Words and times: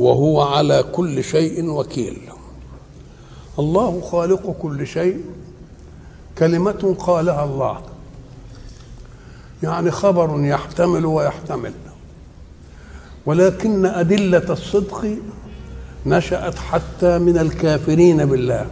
وهو 0.00 0.42
على 0.42 0.84
كل 0.92 1.24
شيء 1.24 1.70
وكيل. 1.70 2.18
الله 3.58 4.00
خالق 4.00 4.56
كل 4.62 4.86
شيء 4.86 5.24
كلمة 6.38 6.96
قالها 6.98 7.44
الله. 7.44 7.80
يعني 9.62 9.90
خبر 9.90 10.44
يحتمل 10.44 11.06
ويحتمل. 11.06 11.72
ولكن 13.26 13.86
أدلة 13.86 14.52
الصدق 14.52 15.16
نشأت 16.06 16.54
حتى 16.54 17.18
من 17.18 17.38
الكافرين 17.38 18.24
بالله. 18.24 18.66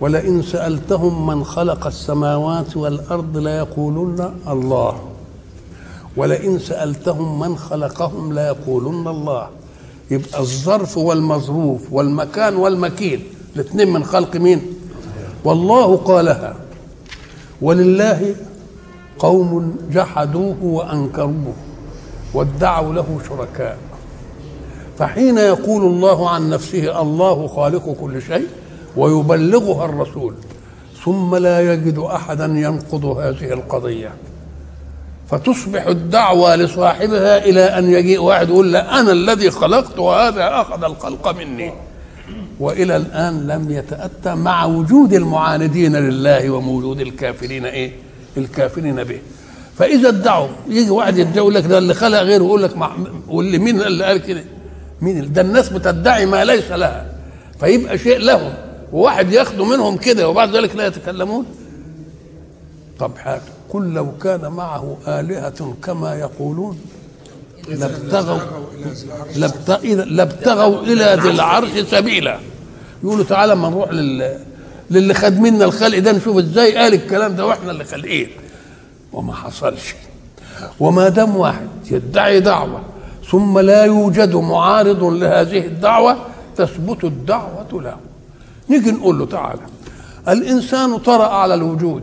ولئن 0.00 0.42
سألتهم 0.42 1.26
من 1.26 1.44
خلق 1.44 1.86
السماوات 1.86 2.76
والأرض 2.76 3.36
ليقولن 3.36 4.34
الله. 4.48 5.00
ولئن 6.16 6.58
سألتهم 6.58 7.40
من 7.40 7.56
خلقهم 7.56 8.32
ليقولن 8.32 9.08
الله. 9.08 9.48
يبقى 10.10 10.40
الظرف 10.40 10.98
والمظروف 10.98 11.92
والمكان 11.92 12.56
والمكين 12.56 13.24
الاثنين 13.56 13.92
من 13.92 14.04
خلق 14.04 14.36
مين؟ 14.36 14.62
والله 15.44 15.96
قالها. 15.96 16.56
ولله 17.62 18.34
قوم 19.18 19.76
جحدوه 19.92 20.56
وأنكروه 20.62 21.54
وادعوا 22.34 22.92
له 22.92 23.18
شركاء. 23.28 23.78
فحين 24.98 25.38
يقول 25.38 25.82
الله 25.82 26.30
عن 26.30 26.50
نفسه 26.50 27.02
الله 27.02 27.46
خالق 27.46 27.96
كل 28.00 28.22
شيء 28.22 28.46
ويبلغها 28.96 29.84
الرسول 29.84 30.34
ثم 31.04 31.36
لا 31.36 31.72
يجد 31.72 31.98
أحدا 31.98 32.44
ينقض 32.44 33.04
هذه 33.04 33.52
القضية. 33.52 34.12
فتصبح 35.30 35.86
الدعوة 35.86 36.56
لصاحبها 36.56 37.44
إلى 37.44 37.60
أن 37.64 37.90
يجيء 37.92 38.20
واحد 38.20 38.48
يقول 38.48 38.72
لا 38.72 39.00
أنا 39.00 39.12
الذي 39.12 39.50
خلقت 39.50 39.98
وهذا 39.98 40.60
أخذ 40.60 40.84
الخلق 40.84 41.28
مني. 41.38 41.72
وإلى 42.60 42.96
الآن 42.96 43.46
لم 43.46 43.70
يتأتى 43.70 44.34
مع 44.34 44.64
وجود 44.64 45.12
المعاندين 45.12 45.96
لله 45.96 46.50
وموجود 46.50 47.00
الكافرين 47.00 47.64
إيه؟ 47.66 47.92
الكافرين 48.36 49.04
به. 49.04 49.18
فإذا 49.78 50.08
ادعوا 50.08 50.48
يجي 50.68 50.90
واحد 50.90 51.18
يدعي 51.18 51.50
لك 51.50 51.64
ده 51.66 51.78
اللي 51.78 51.94
خلق 51.94 52.18
غيره 52.18 52.44
يقول 52.44 52.62
لك 52.62 52.70
واللي 53.28 53.58
مين 53.58 53.80
اللي 53.80 54.04
قال 54.04 54.18
كده؟ 54.18 54.44
مين 55.00 55.32
ده 55.32 55.40
الناس 55.40 55.68
بتدعي 55.68 56.26
ما 56.26 56.44
ليس 56.44 56.70
لها. 56.70 57.06
فيبقى 57.60 57.98
شيء 57.98 58.18
لهم 58.18 58.52
وواحد 58.92 59.32
ياخده 59.32 59.64
منهم 59.64 59.96
كده 59.96 60.28
وبعد 60.28 60.56
ذلك 60.56 60.76
لا 60.76 60.86
يتكلمون. 60.86 61.44
طب 62.98 63.16
حاجة. 63.18 63.59
قل 63.70 63.94
لو 63.94 64.12
كان 64.22 64.48
معه 64.52 64.96
آلهة 65.08 65.74
كما 65.82 66.14
يقولون 66.14 66.78
لابتغوا 67.68 68.38
لابتغوا 70.04 70.82
إلى 70.82 71.18
ذي 71.22 71.30
العرش 71.30 71.70
سبيلا. 71.90 72.38
يقولوا 73.04 73.24
تعالى 73.24 73.54
ما 73.54 73.68
نروح 73.68 73.92
لل 73.92 74.38
للي 74.90 75.14
خد 75.14 75.40
منا 75.40 75.64
الخلق 75.64 75.98
ده 75.98 76.12
نشوف 76.12 76.36
إزاي 76.36 76.76
قال 76.76 76.94
الكلام 76.94 77.36
ده 77.36 77.46
وإحنا 77.46 77.70
اللي 77.70 77.84
خالقين. 77.84 78.28
وما 79.12 79.34
حصلش. 79.34 79.94
وما 80.80 81.08
دام 81.08 81.36
واحد 81.36 81.68
يدعي 81.90 82.40
دعوة 82.40 82.80
ثم 83.30 83.58
لا 83.58 83.84
يوجد 83.84 84.34
معارض 84.36 85.04
لهذه 85.04 85.66
الدعوة 85.66 86.16
تثبت 86.56 87.04
الدعوة 87.04 87.66
له. 87.72 87.96
نيجي 88.70 88.90
نقول 88.90 89.18
له 89.18 89.26
تعالى 89.26 89.60
الإنسان 90.28 90.98
طرأ 90.98 91.26
على 91.28 91.54
الوجود 91.54 92.02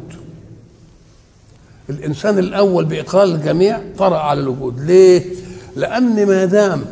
الإنسان 1.89 2.37
الأول 2.39 2.85
باقرار 2.85 3.23
الجميع 3.23 3.79
طرأ 3.97 4.17
على 4.17 4.39
الوجود. 4.39 4.79
ليه؟ 4.79 5.23
لأن 5.75 6.25
ما 6.25 6.45
دام 6.45 6.85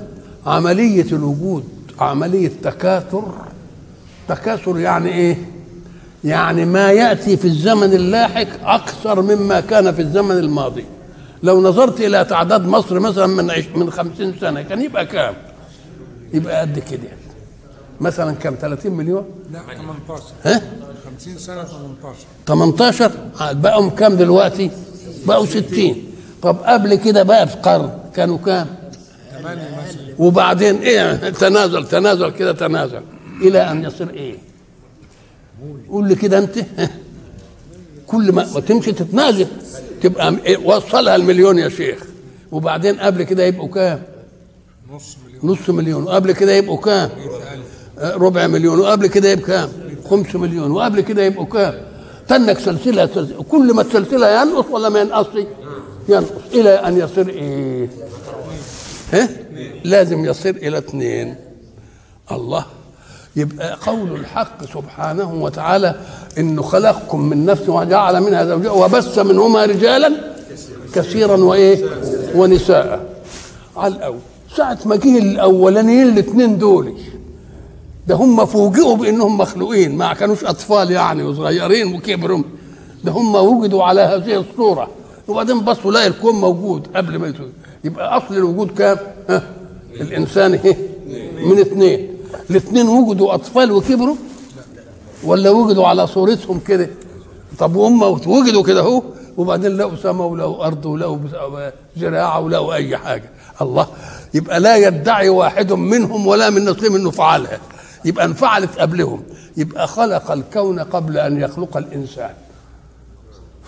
عملية 0.45 1.06
الوجود 1.11 1.63
عملية 2.00 2.51
تكاثر 2.63 3.34
تكاثر 4.28 4.79
يعني 4.79 5.09
إيه؟ 5.09 5.38
يعني 6.23 6.66
ما 6.66 6.91
يأتي 6.91 7.38
في 7.38 7.45
الزمن 7.45 7.94
اللاحق 7.94 8.47
أكثر 8.63 9.22
مما 9.22 9.59
كان 9.59 9.91
في 9.91 10.01
الزمن 10.01 10.38
الماضي. 10.38 10.85
لو 11.44 11.61
نظرت 11.61 12.01
إلى 12.01 12.25
تعداد 12.25 12.67
مصر 12.67 13.00
مثلا 13.00 13.28
من 13.28 13.51
من 13.75 13.91
خمسين 13.91 14.35
سنة 14.41 14.61
كان 14.61 14.81
يبقى 14.81 15.05
كام؟ 15.05 15.34
يبقى 16.34 16.61
قد 16.61 16.79
كده. 16.79 17.09
مثلا 18.01 18.31
كم 18.35 18.55
30 18.61 18.91
مليون؟ 18.91 19.25
لا 19.53 19.59
18 19.59 20.23
ها 20.44 20.61
50 21.19 21.38
سنة؟ 21.38 21.63
18 21.63 22.17
18 22.47 23.11
بقوا 23.53 23.89
كام 23.89 24.16
دلوقتي؟ 24.16 24.72
بقوا 25.28 25.46
60 25.46 25.96
طب 26.41 26.58
قبل 26.58 26.96
كده 26.96 27.24
بقى 27.24 27.47
في 27.47 27.56
قرن 27.58 27.90
كانوا 28.16 28.38
كام؟ 28.38 28.68
8 29.41 29.62
مثلا 29.62 30.16
وبعدين 30.19 30.75
إيه؟ 30.75 31.13
تنازل 31.30 31.88
تنازل 31.88 32.30
كده 32.31 32.52
تنازل. 32.52 33.02
إلى 33.41 33.72
أن 33.72 33.84
يصير 33.84 34.09
إيه؟ 34.09 34.35
قول 35.90 36.08
لي 36.08 36.16
كده 36.16 36.38
أنت. 36.38 36.59
كل 38.08 38.31
ما, 38.31 38.44
تمشي 38.44 38.91
تتنازل 38.91 39.47
تبقى 40.02 40.35
إيه؟ 40.46 40.58
وصلها 40.58 41.16
المليون 41.16 41.59
يا 41.59 41.69
شيخ. 41.69 42.03
وبعدين 42.52 43.00
قبل 43.00 43.24
كده 43.24 43.44
يبقوا 43.44 43.68
كام؟ 43.69 44.02
نص 44.91 45.18
مليون. 45.25 45.52
نص 45.52 45.69
مليون. 45.69 46.03
وقبل 46.03 46.31
كده 46.31 46.52
يبقوا 46.53 46.78
كام؟ 46.78 47.09
ربع 48.00 48.47
مليون. 48.47 48.80
وقبل 48.80 49.08
كده 49.08 49.30
يبقى 49.30 49.46
كام؟ 49.46 49.69
خمس 50.09 50.35
مليون. 50.35 50.72
وقبل 50.72 51.02
كده 51.02 51.24
يبقوا 51.24 51.46
كام؟ 51.46 51.94
تنك 52.28 52.59
سلسلة 52.59 53.06
سلسله 53.06 53.44
كل 53.52 53.74
ما 53.74 53.81
السلسلة 53.81 54.41
ينقص 54.41 54.66
ولا 54.72 54.90
ما 54.90 55.00
ينقصش؟ 55.00 55.46
ينقص. 56.09 56.31
إلى 56.53 56.69
أن 56.69 56.97
يصير 56.97 57.30
إيه؟ 57.30 57.90
ها 59.13 59.30
لازم 59.84 60.25
يصير 60.25 60.56
إلى 60.56 60.78
اثنين. 60.78 61.35
الله. 62.31 62.66
يبقى 63.35 63.78
قول 63.85 64.12
الحق 64.16 64.66
سبحانه 64.74 65.34
وتعالى 65.34 65.96
إنه 66.38 66.62
خلقكم 66.62 67.22
من 67.22 67.46
نفس 67.46 67.69
وجعل 67.69 68.22
منها 68.22 68.46
زوجها 68.46 68.72
وبث 68.72 69.19
منهما 69.19 69.66
رجالا 69.66 70.12
كثيرا 70.94 71.38
وإيه؟ 71.38 71.85
ونساء. 72.35 73.09
على 73.78 73.96
الأول. 73.96 74.19
ساعة 74.58 74.78
ما 74.85 74.96
جه 74.96 75.18
الأولانيين 75.18 76.08
الاثنين 76.08 76.58
دول 76.58 76.94
ده 78.07 78.16
هم 78.16 78.45
فوجئوا 78.45 78.95
بإنهم 78.95 79.38
مخلوقين 79.38 79.97
ما 79.97 80.13
كانوش 80.13 80.43
أطفال 80.43 80.91
يعني 80.91 81.23
وصغيرين 81.23 81.95
وكبروا. 81.95 82.43
ده 83.03 83.11
هم 83.11 83.35
وجدوا 83.35 83.83
على 83.83 84.01
هذه 84.01 84.35
الصورة. 84.39 84.88
وبعدين 85.27 85.59
بصوا 85.59 85.91
لا 85.91 86.07
الكون 86.07 86.35
موجود 86.35 86.88
قبل 86.95 87.17
ما 87.17 87.27
يتوجد. 87.27 87.51
يبقى 87.83 88.17
أصل 88.17 88.38
الوجود 88.38 88.71
كام؟ 88.71 88.97
ها؟ 89.29 89.43
الإنسان 90.01 90.53
إيه؟ 90.53 90.77
من 91.45 91.59
اثنين. 91.59 92.07
الاثنين 92.49 92.88
وجدوا 92.88 93.33
أطفال 93.33 93.71
وكبروا؟ 93.71 94.16
ولا 95.23 95.49
وجدوا 95.49 95.87
على 95.87 96.07
صورتهم 96.07 96.59
كده؟ 96.59 96.89
طب 97.59 97.75
وهم 97.75 98.03
وجدوا 98.03 98.63
كده 98.63 98.79
أهو 98.81 99.01
وبعدين 99.37 99.77
لقوا 99.77 99.95
سماء 100.03 100.27
ولقوا 100.27 100.66
أرض 100.66 100.85
ولقوا 100.85 101.17
زراعة 101.97 102.39
ولقوا 102.39 102.73
أي 102.73 102.97
حاجة. 102.97 103.29
الله! 103.61 103.87
يبقى 104.33 104.59
لا 104.59 104.75
يدعي 104.75 105.29
واحد 105.29 105.73
منهم 105.73 106.27
ولا 106.27 106.49
من 106.49 106.66
نسلهم 106.69 106.95
إنه 106.95 107.11
فعلها. 107.11 107.59
يبقى 108.05 108.25
انفعلت 108.25 108.79
قبلهم. 108.79 109.23
يبقى 109.57 109.87
خلق 109.87 110.31
الكون 110.31 110.79
قبل 110.79 111.17
أن 111.17 111.41
يخلق 111.41 111.78
الإنسان. 111.78 112.34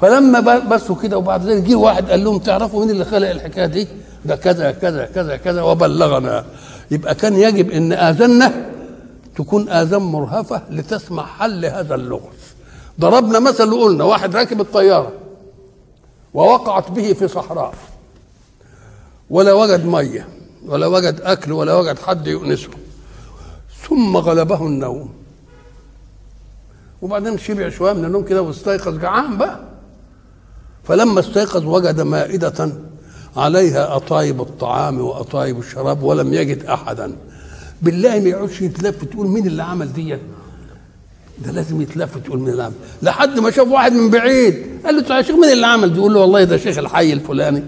فلما 0.02 0.40
بسوا 0.60 0.96
كده 0.96 1.18
وبعد 1.18 1.46
ذلك 1.46 1.64
جه 1.64 1.76
واحد 1.76 2.10
قال 2.10 2.24
لهم 2.24 2.40
تعرفوا 2.40 2.80
مين 2.80 2.90
اللي 2.90 3.06
خلق 3.06 3.30
الحكاية 3.30 3.66
دي؟ 3.66 3.88
ده 4.26 4.36
كذا 4.36 4.72
كذا 4.72 5.06
كذا 5.06 5.38
كذا 5.38 5.62
وبلغنا. 5.62 6.46
يبقى 6.92 7.16
كان 7.16 7.36
يجب 7.36 7.72
إن 7.72 7.94
آذاننا 7.94 8.54
تكون 9.36 9.70
آذان 9.70 10.02
مرهفة 10.02 10.62
لتسمع 10.70 11.26
حل 11.26 11.66
هذا 11.66 11.96
اللغز. 11.96 12.38
ضربنا 13.00 13.40
مثل 13.40 13.74
وقلنا 13.74 14.04
واحد 14.04 14.36
راكب 14.36 14.62
الطيارة 14.62 15.12
ووقعت 16.34 16.92
به 16.92 17.14
في 17.14 17.28
صحراء. 17.28 17.74
ولا 19.30 19.54
وجد 19.54 19.86
مية 19.86 20.28
ولا 20.66 20.88
وجد 20.88 21.22
أكل 21.22 21.52
ولا 21.52 21.74
وجد 21.76 22.00
حد 22.00 22.28
يؤنسه. 22.28 22.70
ثم 23.90 24.18
غلبه 24.18 24.68
النوم. 24.68 25.10
وبعدين 27.02 27.38
شبع 27.38 27.70
شوية 27.70 27.94
من 27.94 28.06
النوم 28.06 28.24
كده 28.24 28.42
واستيقظ. 28.42 28.98
جعان 28.98 29.38
بقى. 29.38 29.60
فلما 30.84 31.20
استيقظ 31.20 31.66
وجد 31.66 32.02
مائدة 32.02 32.72
عليها 33.38 33.96
أطايب 33.96 34.42
الطعام 34.42 35.02
وأطايب 35.02 35.60
الشراب 35.60 36.04
ولم 36.04 36.34
يجد 36.34 36.66
أحدا. 36.66 37.16
بالله 37.82 38.20
ما 38.20 38.30
يقعدش 38.30 38.62
يتلف 38.62 39.06
تقول 39.06 39.28
مين 39.28 39.48
اللي 39.48 39.64
عمل 39.64 39.94
دي 39.94 40.18
ده 41.46 41.52
لازم 41.52 41.82
يتلف 41.82 42.18
تقول 42.18 42.40
مين 42.40 42.50
اللي 42.50 42.64
عمل. 42.64 42.74
لحد 43.02 43.40
ما 43.40 43.52
شاف 43.52 43.68
واحد 43.68 43.94
من 43.94 44.10
بعيد. 44.10 44.80
قال 44.86 44.96
له 44.96 45.16
يا 45.16 45.22
شيخ 45.22 45.36
مين 45.36 45.52
اللي 45.52 45.68
عمل؟ 45.68 45.94
دي 45.94 46.00
يقول 46.00 46.14
له 46.14 46.20
والله 46.20 46.44
ده 46.44 46.58
شيخ 46.58 46.78
الحي 46.78 47.14
الفلاني. 47.14 47.64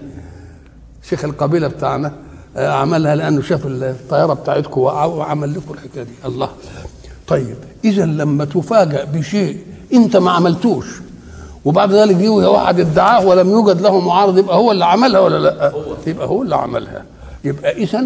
شيخ 1.02 1.24
القبيلة 1.24 1.68
بتاعنا. 1.68 2.14
عملها 2.56 3.14
لأنه 3.16 3.42
شاف 3.42 3.60
الطيارة 3.66 4.32
بتاعتكم 4.34 4.80
وعمل 4.80 5.50
لكم 5.54 5.74
الحكاية 5.74 6.02
دي 6.02 6.10
الله 6.24 6.48
طيب 7.28 7.56
اذا 7.84 8.04
لما 8.04 8.44
تفاجأ 8.44 9.04
بشيء 9.04 9.58
أنت 9.92 10.16
ما 10.16 10.30
عملتوش 10.30 10.86
وبعد 11.64 11.92
ذلك 11.92 12.16
جه 12.16 12.28
واحد 12.50 12.80
ادعاه 12.80 13.26
ولم 13.26 13.50
يوجد 13.50 13.80
له 13.80 14.00
معارض 14.00 14.38
يبقى 14.38 14.56
هو 14.56 14.72
اللي 14.72 14.84
عملها 14.84 15.20
ولا 15.20 15.38
لا؟ 15.38 15.72
يبقى 16.06 16.26
هو 16.28 16.42
اللي 16.42 16.56
عملها 16.56 17.04
يبقى 17.44 17.70
اذا 17.72 18.04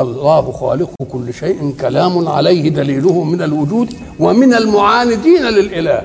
الله 0.00 0.52
خالق 0.52 0.90
كل 1.12 1.34
شيء 1.34 1.74
كلام 1.80 2.28
عليه 2.28 2.68
دليله 2.68 3.24
من 3.24 3.42
الوجود 3.42 3.94
ومن 4.20 4.54
المعاندين 4.54 5.42
للإله 5.42 6.02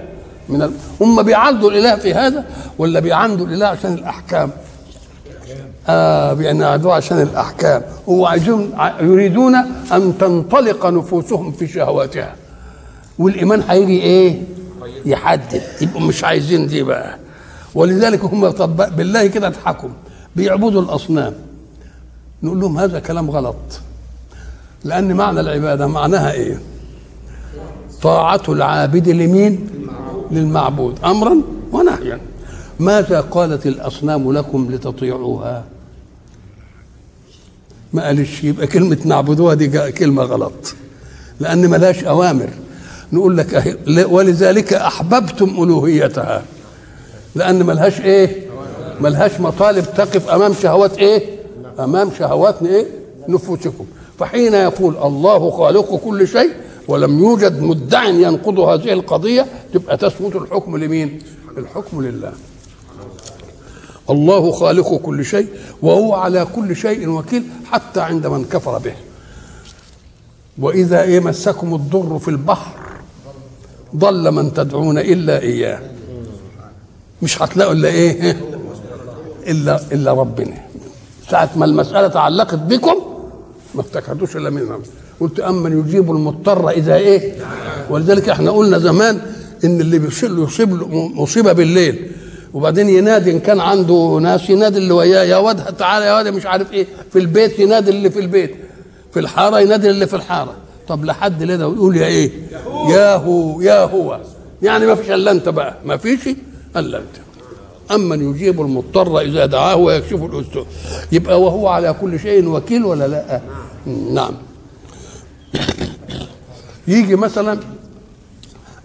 من 0.49 0.61
ال... 0.61 0.71
هم 1.01 1.21
بيعاندوا 1.23 1.71
الإله 1.71 1.95
في 1.95 2.13
هذا 2.13 2.45
ولا 2.77 2.99
بيعاندوا 2.99 3.45
الإله 3.45 3.65
عشان 3.67 3.93
الأحكام؟ 3.93 4.49
آه 5.89 6.33
بينادوا 6.33 6.94
عشان 6.94 7.21
الأحكام. 7.21 7.81
هو 8.09 8.36
يريدون 9.01 9.56
أن 9.92 10.18
تنطلق 10.19 10.86
نفوسهم 10.86 11.51
في 11.51 11.68
شهواتها. 11.68 12.36
والإيمان 13.19 13.63
هيجي 13.69 14.01
إيه؟ 14.01 14.42
يحدد. 15.06 15.62
يبقوا 15.81 16.01
مش 16.01 16.24
عايزين 16.24 16.68
دي 16.68 16.83
بقى. 16.83 17.15
ولذلك 17.75 18.24
هم 18.24 18.50
طب 18.50 18.95
بالله 18.95 19.27
كده 19.27 19.48
اضحكوا 19.48 19.89
بيعبدوا 20.36 20.81
الأصنام. 20.81 21.33
نقول 22.44 22.59
لهم 22.59 22.77
هذا 22.77 23.00
كلام 23.00 23.31
غلط. 23.31 23.56
لأن 24.83 25.13
معنى 25.13 25.39
العبادة 25.39 25.88
معناها 25.88 26.31
إيه؟ 26.31 26.59
طاعة 28.01 28.42
العابد 28.50 29.09
لمين؟ 29.09 29.68
للمعبود. 30.31 31.00
أمرا 31.06 31.38
ونهيا. 31.71 32.19
ماذا 32.81 33.21
قالت 33.21 33.67
الأصنام 33.67 34.33
لكم 34.33 34.67
لتطيعوها؟ 34.71 35.63
ما 37.93 38.05
قالش 38.05 38.43
يبقى 38.43 38.67
كلمة 38.67 38.97
نعبدوها 39.05 39.53
دي 39.53 39.91
كلمة 39.91 40.23
غلط 40.23 40.75
لأن 41.39 41.69
ملاش 41.69 42.03
أوامر. 42.03 42.49
نقول 43.13 43.37
لك 43.37 43.77
ولذلك 44.09 44.73
أحببتم 44.73 45.49
ألوهيتها 45.63 46.43
لأن 47.35 47.65
ملهاش 47.65 48.01
إيه؟ 48.01 48.45
ملهاش 49.01 49.39
مطالب 49.39 49.85
تقف 49.97 50.29
أمام 50.29 50.53
شهوات 50.53 50.97
إيه؟ 50.97 51.39
أمام 51.79 52.09
شهوات 52.19 52.63
إيه؟ 52.63 52.85
نفوسكم. 53.27 53.85
فحين 54.19 54.53
يقول 54.53 54.97
الله 54.97 55.51
خالق 55.51 55.95
كل 55.95 56.27
شيء 56.27 56.51
ولم 56.87 57.19
يوجد 57.19 57.61
مدع 57.61 58.03
ينقض 58.05 58.59
هذه 58.59 58.93
القضية 58.93 59.45
تبقى 59.73 59.97
تثبت 59.97 60.35
الحكم 60.35 60.77
لمين؟ 60.77 61.19
الحكم 61.57 62.01
لله. 62.01 62.33
الله 64.11 64.51
خالق 64.51 64.95
كل 64.95 65.25
شيء 65.25 65.47
وهو 65.81 66.13
على 66.13 66.47
كل 66.55 66.75
شيء 66.75 67.09
وكيل 67.09 67.43
حتى 67.71 68.01
عند 68.01 68.27
من 68.27 68.45
كفر 68.45 68.77
به. 68.77 68.93
وإذا 70.59 71.03
مسكم 71.19 71.73
الضر 71.73 72.19
في 72.19 72.27
البحر 72.27 72.73
ضل 73.95 74.31
من 74.31 74.53
تدعون 74.53 74.97
إلا 74.97 75.39
إياه. 75.41 75.79
مش 77.21 77.41
هتلاقوا 77.41 77.73
إلا 77.73 77.89
إيه؟ 77.89 78.41
إلا 79.47 79.81
إلا 79.91 80.13
ربنا. 80.13 80.57
ساعة 81.29 81.49
ما 81.55 81.65
المسألة 81.65 82.07
تعلقت 82.07 82.55
بكم 82.55 82.95
ما 83.75 83.81
افتكرتوش 83.81 84.35
إلا 84.35 84.49
من 84.49 84.79
قلت 85.19 85.39
أمن 85.39 85.79
يجيب 85.79 86.11
المضطر 86.11 86.69
إذا 86.69 86.95
إيه؟ 86.95 87.35
ولذلك 87.89 88.29
إحنا 88.29 88.51
قلنا 88.51 88.77
زمان 88.79 89.21
إن 89.63 89.81
اللي 89.81 90.09
يصيب 90.23 90.75
له 90.75 91.07
مصيبة 91.07 91.53
بالليل. 91.53 92.11
وبعدين 92.53 92.89
ينادي 92.89 93.31
إن 93.31 93.39
كان 93.39 93.59
عنده 93.59 94.19
ناس 94.21 94.50
ينادي 94.50 94.77
اللي 94.77 94.94
وياه 94.94 95.24
يا 95.24 95.38
واد 95.38 95.75
تعالى 95.77 96.06
يا 96.06 96.13
واد 96.13 96.27
مش 96.27 96.45
عارف 96.45 96.74
إيه 96.74 96.88
في 97.12 97.19
البيت 97.19 97.59
ينادي 97.59 97.89
اللي 97.92 98.09
في 98.09 98.19
البيت. 98.19 98.56
في 99.13 99.19
الحارة 99.19 99.59
ينادي 99.59 99.89
اللي 99.89 100.07
في 100.07 100.15
الحارة. 100.15 100.53
طب 100.88 101.06
لحد 101.06 101.44
ده 101.44 101.68
ويقول 101.68 101.98
يا 101.98 102.06
إيه؟ 102.06 102.31
يا 102.89 103.15
هو 103.15 103.62
يا 103.62 103.83
هو. 103.86 104.19
يعني 104.62 104.86
ما 104.86 104.95
فيش 104.95 105.12
إلا 105.12 105.31
أنت 105.31 105.50
بقى. 105.50 105.75
ما 105.86 105.98
فيش 105.98 106.19
إلا 106.77 106.98
أنت. 106.98 107.15
امن 107.92 108.30
يجيب 108.30 108.62
المضطر 108.62 109.19
إذا 109.19 109.45
دعاه 109.45 109.75
ويكشف 109.75 110.24
الاسوء 110.24 110.65
يبقى 111.12 111.42
وهو 111.42 111.68
على 111.68 111.95
كل 112.01 112.19
شيء 112.19 112.48
وكيل 112.48 112.86
ولا 112.86 113.07
لا؟ 113.07 113.42
نعم. 114.13 114.33
يجي 116.88 117.15
مثلا 117.15 117.59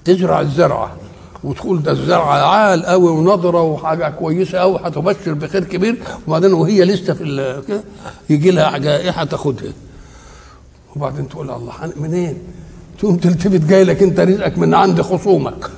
تزرع 0.05 0.41
الزرعة. 0.41 0.97
وتقول 1.45 1.83
ده 1.83 1.93
الزرع 1.93 2.47
عال 2.49 2.87
قوي 2.87 3.11
ونضرة 3.11 3.63
وحاجة 3.63 4.09
كويسة 4.11 4.59
قوي 4.59 4.79
هتبشر 4.85 5.33
بخير 5.35 5.65
كبير 5.65 5.97
وبعدين 6.29 6.53
وهي 6.53 6.85
لسه 6.85 7.15
في 7.15 7.63
كده 7.69 7.81
يجي 8.31 8.51
لها 8.51 8.79
جائحة 8.79 9.25
تاخدها 9.25 9.73
وبعدين 10.97 11.29
تقول 11.29 11.51
الله 11.51 11.73
منين؟ 11.97 12.39
تقوم 12.99 13.17
تلتفت 13.17 13.61
جاي 13.61 13.85
لك 13.85 14.03
أنت 14.03 14.21
رزقك 14.21 14.59
من 14.59 14.75
عند 14.75 15.03
خصومك 15.03 15.71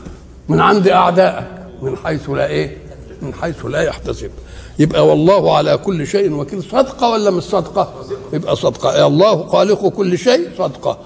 من 0.49 0.61
عند 0.61 0.89
أعدائك 0.89 1.47
من 1.83 1.97
حيث 1.97 2.31
لا 2.31 2.47
إيه؟ 2.47 2.77
من 3.23 3.35
حيث 3.35 3.67
لا 3.67 3.83
يحتسب 3.83 4.31
يبقى 4.79 5.07
والله 5.09 5.57
على 5.57 5.77
كل 5.77 6.07
شيء 6.07 6.33
وكيل 6.33 6.63
صدقة 6.63 7.11
ولا 7.11 7.31
مش 7.31 7.43
صدقة؟ 7.43 7.95
يبقى 8.33 8.57
صدقة 8.57 9.07
الله 9.07 9.47
خالق 9.47 9.89
كل 9.89 10.19
شيء 10.19 10.49
صدقة 10.59 10.99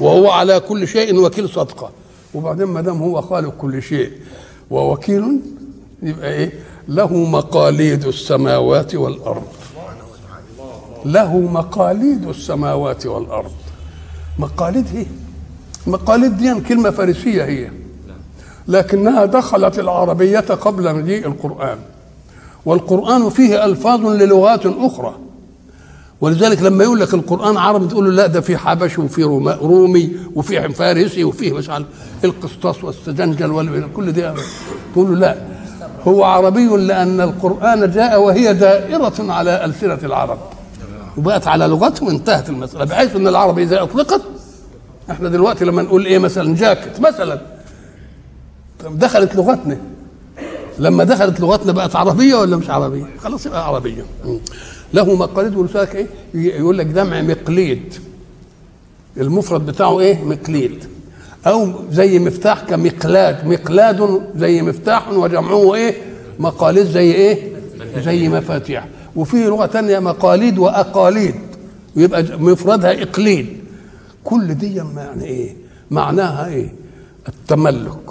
وهو 0.00 0.30
على 0.30 0.60
كل 0.60 0.88
شيء 0.88 1.16
وكيل 1.20 1.48
صدقة 1.48 1.90
وبعدين 2.34 2.66
ما 2.66 2.80
دام 2.80 3.02
هو 3.02 3.20
خالق 3.22 3.54
كل 3.58 3.82
شيء 3.82 4.12
ووكيل 4.70 5.40
يبقى 6.02 6.32
إيه؟ 6.32 6.52
له 6.88 7.16
مقاليد 7.16 8.06
السماوات 8.06 8.94
والأرض. 8.94 9.42
له 11.04 11.38
مقاليد 11.38 12.28
السماوات 12.28 13.06
والأرض. 13.06 13.52
مقاليد 14.38 14.86
إيه 14.94 15.06
مقاليد 15.86 16.36
دي 16.36 16.60
كلمة 16.60 16.90
فارسية 16.90 17.44
هي. 17.44 17.70
لكنها 18.68 19.24
دخلت 19.24 19.78
العربية 19.78 20.40
قبل 20.40 20.94
مجيء 20.96 21.26
القرآن. 21.26 21.78
والقرآن 22.66 23.30
فيه 23.30 23.64
ألفاظ 23.64 24.06
للغات 24.06 24.66
أخرى. 24.66 25.14
ولذلك 26.20 26.62
لما 26.62 26.84
يقول 26.84 27.00
لك 27.00 27.14
القرآن 27.14 27.56
عربي 27.56 27.86
تقول 27.86 28.04
له 28.04 28.10
لا 28.10 28.26
ده 28.26 28.40
في 28.40 28.56
حبشي 28.56 29.00
وفي 29.00 29.22
رومي 29.62 30.16
وفي 30.34 30.68
فارسي 30.68 31.24
وفيه 31.24 31.52
مش 31.52 31.70
عارف 31.70 31.86
القسطاس 32.24 32.84
والسجنجل 32.84 33.50
وكل 33.84 34.12
دي. 34.12 34.32
تقول 34.92 35.10
له 35.10 35.16
لا. 35.18 35.36
هو 36.08 36.24
عربي 36.24 36.66
لأن 36.66 37.20
القرآن 37.20 37.90
جاء 37.90 38.20
وهي 38.22 38.54
دائرة 38.54 39.32
على 39.32 39.64
ألسنة 39.64 39.98
العرب. 40.02 40.38
وبقت 41.16 41.46
على 41.46 41.66
لغتهم 41.66 42.08
انتهت 42.08 42.48
المسألة. 42.48 42.84
بحيث 42.84 43.16
إن 43.16 43.28
العربي 43.28 43.62
إذا 43.62 43.82
أطلقت 43.82 44.20
إحنا 45.10 45.28
دلوقتي 45.28 45.64
لما 45.64 45.82
نقول 45.82 46.06
إيه 46.06 46.18
مثلا؟ 46.18 46.54
جاكيت 46.54 47.00
مثلا. 47.00 47.40
دخلت 48.90 49.36
لغتنا. 49.36 49.78
لما 50.78 51.04
دخلت 51.04 51.40
لغتنا 51.40 51.72
بقت 51.72 51.96
عربية 51.96 52.34
ولا 52.34 52.56
مش 52.56 52.70
عربية؟ 52.70 53.04
خلاص 53.22 53.46
يبقى 53.46 53.66
عربية. 53.66 54.04
له 54.94 55.14
مقاليد 55.14 55.56
ولسانك 55.56 55.96
إيه 55.96 56.06
يقول 56.34 56.78
لك 56.78 56.86
جمع 56.86 57.22
مقليد. 57.22 57.94
المفرد 59.16 59.66
بتاعه 59.66 60.00
إيه؟ 60.00 60.24
مقليد. 60.24 60.84
أو 61.46 61.72
زي 61.90 62.18
مفتاح 62.18 62.60
كمقلاد. 62.64 63.46
مقلاد 63.46 64.22
زي 64.36 64.62
مفتاح 64.62 65.08
وجمعه 65.12 65.74
إيه؟ 65.74 65.94
مقاليد 66.38 66.86
زي 66.86 67.12
إيه؟ 67.12 67.52
زي 67.96 68.28
مفاتيح. 68.28 68.88
وفي 69.16 69.44
لغة 69.44 69.66
ثانية 69.66 69.98
مقاليد 69.98 70.58
وأقاليد. 70.58 71.34
يبقى 71.96 72.22
مفردها 72.22 73.02
إقليد. 73.02 73.58
كل 74.24 74.54
دي 74.54 74.74
يعني 74.74 75.24
إيه؟ 75.24 75.56
معناها 75.90 76.48
إيه؟ 76.48 76.72
التملك 77.28 78.10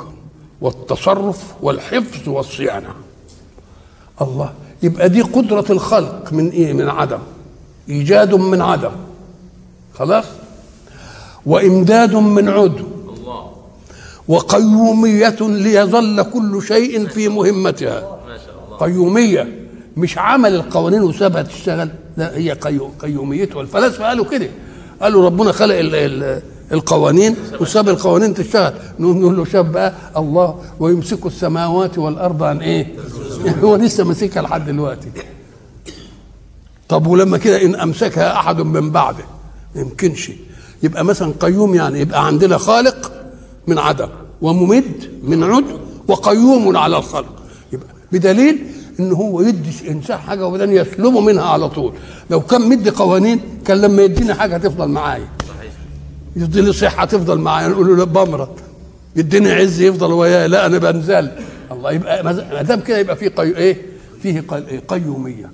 والتصرف 0.62 1.44
والحفظ 1.62 2.30
والصيانة. 2.30 2.94
الله. 4.22 4.54
يبقى 4.84 5.10
دي 5.10 5.22
قدرة 5.22 5.66
الخلق 5.70 6.34
من 6.34 6.50
إيه؟ 6.50 6.74
من 6.74 6.90
عدم. 6.90 7.20
إيجاد 7.90 8.36
من 8.36 8.62
عدم. 8.62 8.92
خلاص؟ 9.94 10.26
وإمداد 11.46 12.16
من 12.16 12.50
عدم 12.50 12.84
وقيومية 14.28 15.36
ليظل 15.42 16.24
كل 16.24 16.64
شيء 16.68 17.08
في 17.08 17.30
مهمتها. 17.30 18.20
قيومية 18.80 19.68
مش 19.98 20.18
عمل 20.18 20.56
القوانين 20.56 21.02
وسابها 21.02 21.42
تشتغل. 21.42 21.90
لا 22.18 22.38
هي 22.38 22.52
قيوميته 23.00 23.62
الفلاسفة 23.62 24.08
قالوا 24.08 24.26
كده. 24.26 24.50
قالوا 25.02 25.26
ربنا 25.26 25.52
خلق 25.52 25.76
ال 25.76 25.96
ال 25.96 26.42
القوانين 26.72 27.36
وساب 27.62 27.90
القوانين 27.90 28.34
تشتغل. 28.34 28.74
نقول 29.00 29.38
له 29.38 29.46
شاب 29.46 29.72
بقى 29.72 29.94
الله 30.18 30.60
ويمسك 30.80 31.26
السماوات 31.26 31.98
والأرض 31.98 32.44
عن 32.44 32.58
إيه؟ 32.60 32.96
هو 33.64 33.76
لسه 33.76 34.04
ماسكها 34.04 34.42
لحد 34.42 34.66
دلوقتي. 34.66 35.08
طب 36.90 37.08
ولما 37.08 37.38
كده 37.38 37.62
إن 37.66 37.76
أمسكها 37.76 38.40
أحد 38.40 38.62
من 38.62 38.90
بعده؟ 38.92 39.24
ما 39.76 39.82
يمكنش. 39.82 40.32
يبقى 40.84 41.06
مثلا 41.06 41.34
قيوم 41.40 41.76
يعني 41.76 42.00
يبقى 42.00 42.26
عندنا 42.28 42.58
خالق 42.58 43.12
من 43.68 43.78
عدم 43.78 44.10
وممد 44.42 45.12
من 45.24 45.44
عدم 45.44 45.78
وقيوم 46.08 46.78
على 46.78 46.98
الخلق. 46.98 47.44
يبقى 47.74 47.88
بدليل 48.12 48.68
إن 49.00 49.12
هو 49.12 49.42
يدي 49.42 49.92
إنسان 49.92 50.18
حاجة 50.18 50.48
وبعدين 50.48 50.72
يسلبه 50.78 51.22
منها 51.22 51.44
على 51.44 51.70
طول. 51.70 51.94
لو 52.30 52.42
كان 52.42 52.70
مدي 52.70 52.90
قوانين 52.90 53.40
كان 53.66 53.82
لما 53.82 54.02
يديني 54.02 54.34
حاجة 54.34 54.58
تفضل 54.58 54.88
معايا. 54.88 55.37
يديني 56.38 56.74
صحة 56.74 57.06
تفضل 57.06 57.38
معايا 57.38 57.68
نقول 57.68 57.88
له 57.88 57.96
لا 57.96 58.04
بمرض. 58.04 58.60
يديني 59.16 59.52
عز 59.52 59.82
يفضل 59.82 60.12
وياي 60.14 60.48
لا 60.48 60.66
أنا 60.66 60.78
بنزل. 60.78 61.32
الله 61.72 61.92
يبقى 61.92 62.24
ما 62.24 62.62
دام 62.62 62.80
كده 62.80 62.98
يبقى 62.98 63.16
فيه 63.16 63.30
قي... 63.30 63.58
إيه؟ 63.58 63.86
فيه 64.22 64.44
قي... 64.48 64.68
إيه؟ 64.68 64.80
قيومية. 64.88 65.52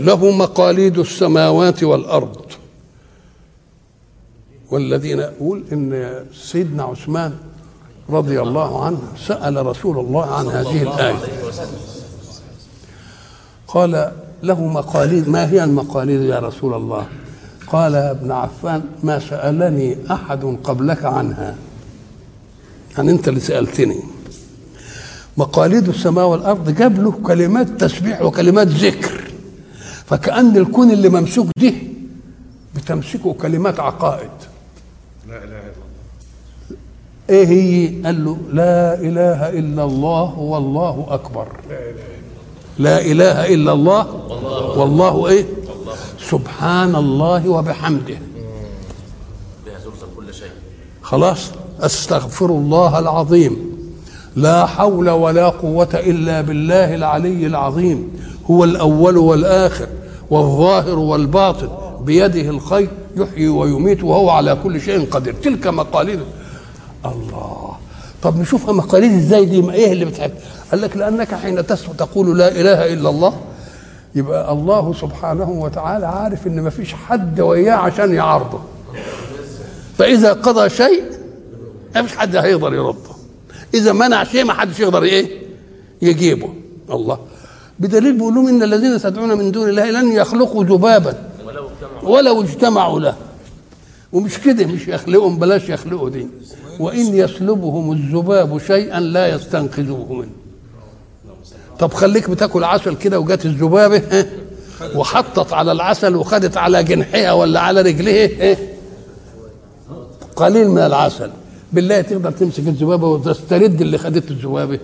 له 0.00 0.30
مقاليد 0.30 0.98
السماوات 0.98 1.82
والأرض. 1.82 2.36
والذين 4.70 5.18
يقول 5.18 5.64
إن 5.72 6.24
سيدنا 6.34 6.82
عثمان 6.82 7.34
رضي 8.10 8.40
الله 8.40 8.84
عنه 8.84 9.00
سأل 9.26 9.66
رسول 9.66 9.98
الله 9.98 10.26
عن 10.26 10.46
هذه 10.46 10.82
الآية. 10.82 11.16
قال 13.68 14.12
له 14.42 14.66
مقاليد 14.66 15.28
ما 15.28 15.50
هي 15.50 15.64
المقاليد 15.64 16.20
يا 16.20 16.38
رسول 16.38 16.74
الله؟ 16.74 17.06
قال 17.72 17.94
يا 17.94 18.10
ابن 18.10 18.32
عفان 18.32 18.82
ما 19.02 19.18
سألني 19.18 19.96
أحد 20.10 20.56
قبلك 20.64 21.04
عنها. 21.04 21.54
يعني 22.96 23.10
انت 23.10 23.28
اللي 23.28 23.40
سألتني. 23.40 24.00
مقاليد 25.36 25.88
السماء 25.88 26.26
والأرض 26.26 26.70
جاب 26.70 27.02
له 27.02 27.10
كلمات 27.10 27.68
تسبيح 27.68 28.22
وكلمات 28.22 28.66
ذكر. 28.66 29.30
فكأن 30.06 30.56
الكون 30.56 30.90
اللي 30.90 31.08
ممسوك 31.08 31.46
ده 31.62 31.72
بتمسكه 32.76 33.32
كلمات 33.32 33.80
عقائد. 33.80 34.30
لا 35.28 35.36
إله 35.36 35.44
إلا 35.44 35.58
الله. 35.60 35.88
إيه 37.30 37.46
هي؟ 37.46 38.02
قال 38.04 38.24
له 38.24 38.38
لا 38.52 38.94
إله 39.00 39.58
إلا 39.58 39.84
الله 39.84 40.38
والله 40.38 41.06
أكبر. 41.08 41.46
لا 42.78 43.00
إله 43.00 43.54
إلا 43.54 43.72
الله 43.72 44.06
والله 44.78 45.28
إيه؟ 45.28 45.46
سبحان 46.30 46.96
الله 46.96 47.48
وبحمده. 47.48 48.18
كل 50.16 50.34
شيء 50.34 50.50
خلاص 51.02 51.50
أستغفر 51.80 52.46
الله 52.46 52.98
العظيم. 52.98 53.56
لا 54.36 54.66
حول 54.66 55.10
ولا 55.10 55.48
قوة 55.48 55.88
إلا 55.94 56.40
بالله 56.40 56.94
العلي 56.94 57.46
العظيم. 57.46 58.20
هو 58.50 58.64
الأول 58.64 59.16
والآخر 59.16 59.88
والظاهر 60.30 60.98
والباطن. 60.98 61.68
بيده 62.00 62.50
الخير 62.50 62.90
يحيي 63.16 63.48
ويميت 63.48 64.04
وهو 64.04 64.30
على 64.30 64.58
كل 64.62 64.80
شيء 64.80 65.10
قدير. 65.10 65.34
تلك 65.42 65.66
مقاليد 65.66 66.20
الله. 67.04 67.76
طب 68.22 68.38
نشوفها 68.38 68.72
مقاليد 68.72 69.12
إزاي 69.12 69.44
دي؟ 69.44 69.62
ما 69.62 69.72
إيه 69.72 69.92
اللي 69.92 70.04
بتحب؟ 70.04 70.32
قال 70.70 70.80
لك 70.80 70.96
لأنك 70.96 71.34
حين 71.34 71.66
تسمع 71.66 71.94
تقول 71.94 72.38
لا 72.38 72.48
إله 72.48 72.92
إلا 72.92 73.10
الله. 73.10 73.34
يبقى 74.18 74.52
الله 74.52 74.92
سبحانه 74.92 75.50
وتعالى 75.50 76.06
عارف 76.06 76.46
إن 76.46 76.60
ما 76.60 76.70
فيش 76.70 76.94
حد 76.94 77.40
وياه 77.40 77.74
عشان 77.74 78.14
يعارضه. 78.14 78.60
فإذا 79.98 80.32
قضى 80.32 80.68
شيء 80.70 81.02
ما 81.94 82.02
فيش 82.02 82.16
حد 82.16 82.36
هيقدر 82.36 82.74
يرده. 82.74 83.10
إذا 83.74 83.92
منع 83.92 84.24
شيء 84.24 84.44
ما 84.44 84.52
حدش 84.52 84.80
يقدر 84.80 85.02
إيه؟ 85.02 85.42
يجيبه. 86.02 86.48
الله. 86.90 87.18
بدليل 87.78 88.12
بيقول 88.12 88.34
لهم 88.34 88.48
إن 88.48 88.62
الذين 88.62 88.98
تدعون 88.98 89.38
من 89.38 89.52
دون 89.52 89.68
الله 89.68 89.90
لن 89.90 90.12
يخلقوا 90.12 90.64
ذبابا. 90.64 91.14
ولو 92.02 92.42
اجتمعوا 92.42 93.00
له. 93.00 93.16
ومش 94.12 94.38
كده 94.38 94.66
مش 94.66 94.88
يخلقهم 94.88 95.38
بلاش 95.38 95.68
يخلقوا 95.68 96.08
دي. 96.08 96.26
وإن 96.80 97.14
يسلبهم 97.14 97.92
الذباب 97.92 98.58
شيئا 98.58 99.00
لا 99.00 99.34
يستنقذوه 99.34 100.12
منه. 100.12 100.30
طب 101.78 101.94
خليك 101.94 102.30
بتاكل 102.30 102.64
عسل 102.64 102.96
كده 102.96 103.20
وجات 103.20 103.46
الذبابة 103.46 104.26
وحطت 104.94 105.52
على 105.52 105.72
العسل 105.72 106.16
وخدت 106.16 106.56
على 106.56 106.84
جنحها 106.84 107.32
ولا 107.32 107.60
على 107.60 107.82
رجلها 107.82 108.52
ها، 108.52 108.56
قليل 110.36 110.68
من 110.68 110.78
العسل. 110.78 111.30
بالله 111.72 112.00
تقدر 112.00 112.30
تمسك 112.30 112.58
الذبابة 112.58 113.06
وتسترد 113.06 113.80
اللي 113.80 113.98
خدته 113.98 114.30
الذبابة. 114.30 114.78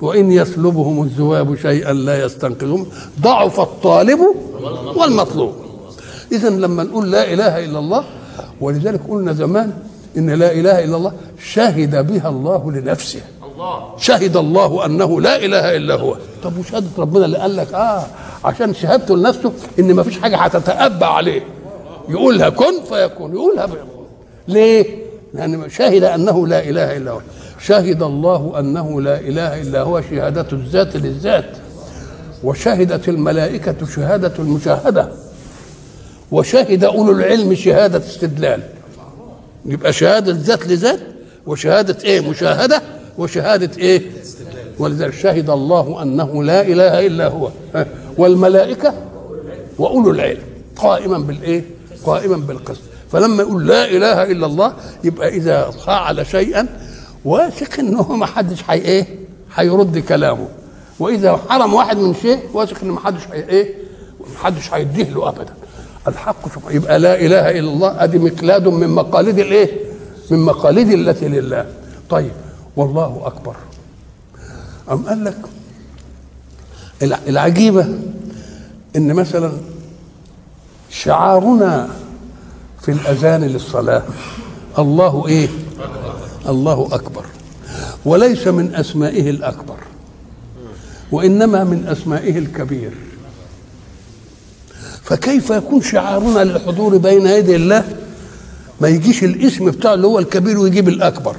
وإن 0.00 0.32
يسلبهم 0.32 1.02
الذباب 1.02 1.56
شيئا 1.56 1.92
لا 1.92 2.24
يستنقذهم. 2.24 2.86
ضعف 3.20 3.60
الطالب 3.60 4.20
والمطلوب. 4.96 5.52
اذا 6.32 6.50
لما 6.50 6.82
نقول 6.82 7.10
لا 7.10 7.32
إله 7.32 7.64
إلا 7.64 7.78
الله 7.78 8.04
ولذلك 8.60 9.00
قلنا 9.08 9.32
زمان 9.32 9.72
إن 10.16 10.30
لا 10.30 10.52
إله 10.52 10.84
إلا 10.84 10.96
الله 10.96 11.12
شهد 11.52 12.06
بها 12.06 12.28
الله 12.28 12.72
لنفسه. 12.72 13.20
شهد 13.98 14.36
الله 14.36 14.86
أنه 14.86 15.20
لا 15.20 15.36
إله 15.44 15.76
إلا 15.76 15.94
هو. 15.94 16.16
طب 16.42 16.58
وشهادة 16.58 16.86
ربنا 16.98 17.24
اللي 17.24 17.38
قال 17.38 17.56
لك؟ 17.56 17.74
آه 17.74 18.06
عشان 18.44 18.74
شهادته 18.74 19.16
لنفسه 19.16 19.52
إن 19.78 19.94
ما 19.94 20.02
فيش 20.02 20.18
حاجة 20.18 20.36
هتتأبى 20.36 21.04
عليه. 21.04 21.42
يقولها 22.08 22.48
كن 22.48 22.82
فيكون 22.88 23.32
يقولها 23.32 23.66
بيكون 23.66 24.06
ليه؟ 24.48 24.86
لأن 25.34 25.70
شهد 25.70 26.04
أنه 26.04 26.46
لا 26.46 26.68
إله 26.68 26.96
إلا 26.96 27.10
هو. 27.10 27.20
شهد 27.60 28.02
الله 28.02 28.54
أنه 28.58 29.00
لا 29.00 29.20
إله 29.20 29.62
إلا 29.62 29.80
هو 29.80 30.00
شهادة 30.00 30.46
الذات 30.52 30.96
للذات. 30.96 31.50
وشهدت 32.44 33.08
الملائكة 33.08 33.86
شهادة 33.96 34.32
المشاهدة. 34.38 35.08
وشهد 36.30 36.84
أولو 36.84 37.12
العلم 37.12 37.54
شهادة 37.54 37.98
استدلال. 37.98 38.62
يبقى 39.66 39.92
شهادة 39.92 40.32
ذات 40.32 40.66
لذات 40.66 41.00
وشهادة 41.46 42.04
إيه؟ 42.04 42.20
مشاهدة. 42.30 42.82
وشهادة 43.18 43.70
إيه؟ 43.78 44.02
ولذلك 44.78 45.12
شهد 45.12 45.50
الله 45.50 46.02
أنه 46.02 46.44
لا 46.44 46.62
إله 46.62 47.06
إلا 47.06 47.28
هو. 47.28 47.50
ها، 47.74 47.86
والملائكة 48.18 48.94
وأولو 49.78 50.10
العلم 50.10 50.40
قائما 50.76 51.18
بالإيه؟ 51.18 51.64
قائما 52.06 52.36
بالقسط. 52.36 52.80
فلما 53.12 53.42
يقول 53.42 53.66
لا 53.66 53.84
إله 53.90 54.22
إلا 54.22 54.46
الله 54.46 54.72
يبقى 55.04 55.28
إذا 55.28 55.70
فعل 55.70 56.26
شيئا 56.26 56.66
واثق 57.24 57.80
إنه 57.80 58.12
ما 58.12 58.26
حدش 58.26 58.62
حي 58.62 58.78
إيه؟ 58.78 59.06
هيرد 59.54 59.98
كلامه. 59.98 60.48
وإذا 60.98 61.36
حرم 61.48 61.74
واحد 61.74 61.96
من 61.98 62.14
شيء 62.14 62.38
واثق 62.52 62.76
ان 62.82 62.88
ما 62.88 63.00
حدش 63.00 63.26
حي 63.26 63.38
إيه؟ 63.38 63.74
ما 64.20 64.38
حدش 64.38 64.74
هيديه 64.74 65.04
له 65.10 65.28
ابدا. 65.28 65.54
الحق 66.08 66.48
سبحانه 66.54 66.76
يبقى 66.76 66.98
لا 66.98 67.20
إله 67.20 67.50
إلا 67.50 67.70
الله 67.70 68.04
أدي 68.04 68.18
مقلاد 68.18 68.68
من 68.68 68.88
مقاليد 68.88 69.38
الإيه؟ 69.38 69.70
من 70.30 70.38
مقاليد 70.38 70.90
التي 70.90 71.28
لله. 71.28 71.66
طيب 72.10 72.30
والله 72.78 73.22
أكبر. 73.24 73.56
أم 74.90 75.02
قال 75.08 75.24
لك 75.24 75.38
الع- 77.02 77.20
العجيبة 77.28 77.98
إن 78.96 79.12
مثلا 79.14 79.52
شعارنا 80.90 81.88
في 82.82 82.90
الأذان 82.90 83.44
للصلاة 83.44 84.02
الله 84.78 85.26
إيه؟ 85.28 85.48
الله 86.48 86.88
أكبر. 86.92 87.24
وليس 88.04 88.46
من 88.46 88.74
أسمائه 88.74 89.30
الأكبر 89.30 89.76
وإنما 91.12 91.64
من 91.64 91.86
أسمائه 91.86 92.38
الكبير. 92.38 92.90
فكيف 95.02 95.50
يكون 95.50 95.82
شعارنا 95.82 96.44
للحضور 96.44 96.96
بين 96.96 97.26
يدي 97.26 97.56
الله 97.56 97.84
ما 98.80 98.88
يجيش 98.88 99.24
الاسم 99.24 99.70
بتاعه 99.70 99.94
اللي 99.94 100.06
هو 100.06 100.18
الكبير 100.18 100.58
ويجيب 100.58 100.88
الأكبر؟ 100.88 101.36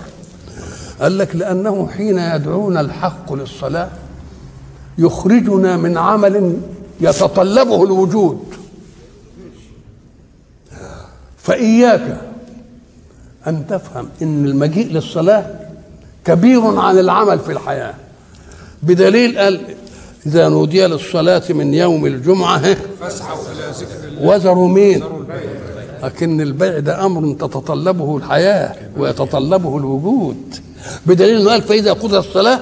قال 1.01 1.17
لك 1.17 1.35
لأنه 1.35 1.87
حين 1.87 2.17
يدعونا 2.17 2.81
الحق 2.81 3.33
للصلاة 3.33 3.89
يخرجنا 4.97 5.77
من 5.77 5.97
عمل 5.97 6.57
يتطلبه 7.01 7.83
الوجود. 7.83 8.39
فإياك 11.37 12.21
أن 13.47 13.67
تفهم 13.67 14.09
أن 14.21 14.45
المجيء 14.45 14.87
للصلاة 14.91 15.45
كبير 16.25 16.65
عن 16.79 16.99
العمل 16.99 17.39
في 17.39 17.51
الحياة. 17.51 17.93
بدليل 18.83 19.37
قال 19.37 19.61
إذا 20.25 20.49
نودي 20.49 20.85
للصلاة 20.85 21.43
من 21.49 21.73
يوم 21.73 22.05
الجمعة 22.05 22.75
وزروا 24.21 24.67
مين؟ 24.67 25.03
لكن 26.03 26.41
البيع 26.41 26.79
ده 26.79 27.05
أمر 27.05 27.33
تتطلبه 27.33 28.17
الحياة 28.17 28.75
ويتطلبه 28.97 29.77
الوجود. 29.77 30.55
بدليل 31.05 31.39
إنه 31.41 31.49
قال 31.51 31.61
فإذا 31.61 31.93
قضى 31.93 32.17
الصلاة 32.17 32.59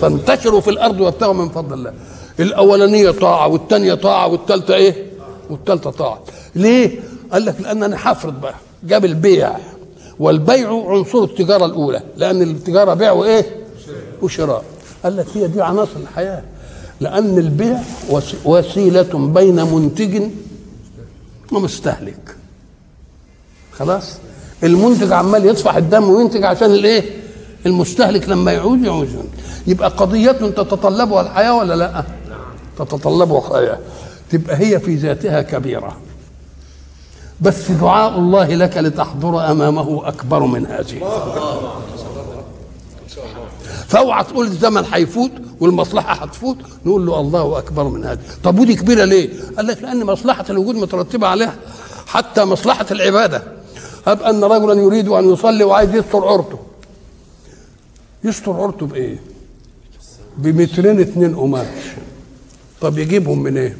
فانتشروا 0.00 0.60
في 0.60 0.70
الأرض 0.70 1.00
وابتغوا 1.00 1.32
من 1.34 1.48
فضل 1.48 1.74
الله. 1.74 1.92
الأولانية 2.40 3.10
طاعة 3.10 3.48
والثانية 3.48 3.94
طاعة 3.94 4.26
والثالثة 4.28 4.74
إيه؟ 4.74 5.06
والثالثة 5.50 5.90
طاعة. 5.90 6.22
ليه؟ 6.54 7.00
قال 7.32 7.44
لك 7.44 7.60
لأن 7.60 7.82
أنا 7.82 7.96
هفرض 7.98 8.40
بقى. 8.40 8.54
جاب 8.84 9.04
البيع. 9.04 9.52
والبيع 10.18 10.84
عنصر 10.88 11.24
التجارة 11.24 11.64
الأولى. 11.64 12.00
لأن 12.16 12.42
التجارة 12.42 12.94
بيع 12.94 13.12
وإيه؟ 13.12 13.46
وشراء. 14.22 14.64
قال 15.04 15.16
لك 15.16 15.26
هي 15.34 15.46
دي 15.48 15.62
عناصر 15.62 15.96
الحياة. 16.02 16.42
لأن 17.00 17.38
البيع 17.38 17.78
وس- 18.10 18.34
وسيلة 18.44 19.28
بين 19.34 19.56
منتج 19.74 20.22
ومستهلك. 21.52 22.36
خلاص؟ 23.72 24.12
المنتج 24.64 25.12
عمال 25.12 25.46
يطفح 25.46 25.76
الدم 25.76 26.10
وينتج 26.10 26.44
عشان 26.44 26.70
الإيه؟ 26.70 27.19
المستهلك 27.66 28.28
لما 28.28 28.52
يعود 28.52 28.84
يعود 28.84 29.24
يبقى 29.66 29.88
قضية 29.88 30.32
تتطلبها 30.32 31.20
الحياة 31.20 31.56
ولا 31.56 31.74
لا؟ 31.74 32.04
تتطلبها 32.78 33.38
الحياة. 33.38 33.78
تبقى 34.30 34.56
هي 34.56 34.80
في 34.80 34.94
ذاتها 34.94 35.42
كبيرة. 35.42 35.96
بس 37.40 37.70
دعاء 37.70 38.18
الله 38.18 38.54
لك 38.54 38.76
لتحضر 38.76 39.50
أمامه 39.50 40.08
أكبر 40.08 40.40
من 40.42 40.66
هذه. 40.66 41.00
فأوعى 43.88 44.24
تقول 44.24 44.46
الزمن 44.46 44.84
هيفوت 44.92 45.30
والمصلحة 45.60 46.14
هتفوت 46.14 46.56
نقول 46.86 47.06
له 47.06 47.20
الله 47.20 47.58
أكبر 47.58 47.84
من 47.84 48.04
هذا 48.04 48.20
طب 48.44 48.58
ودي 48.58 48.74
كبيرة 48.74 49.04
ليه؟ 49.04 49.30
قال 49.56 49.66
لك 49.66 49.82
لأن 49.82 50.04
مصلحة 50.06 50.44
الوجود 50.50 50.74
مترتبة 50.74 51.26
عليها. 51.26 51.54
حتى 52.06 52.44
مصلحة 52.44 52.86
العبادة. 52.90 53.42
هب 54.06 54.22
أن 54.22 54.44
رجلا 54.44 54.74
يريد 54.74 55.08
أن 55.08 55.32
يصلي 55.32 55.64
وعايز 55.64 55.94
يستر 55.94 56.18
عورته 56.18 56.58
يستر 58.24 58.52
عورته 58.52 58.86
بإيه؟ 58.86 59.16
بمترين 60.38 61.00
اتنين 61.00 61.36
قماش 61.36 61.66
طب 62.80 62.98
يجيبهم 62.98 63.42
منين 63.42 63.56
إيه؟ 63.56 63.76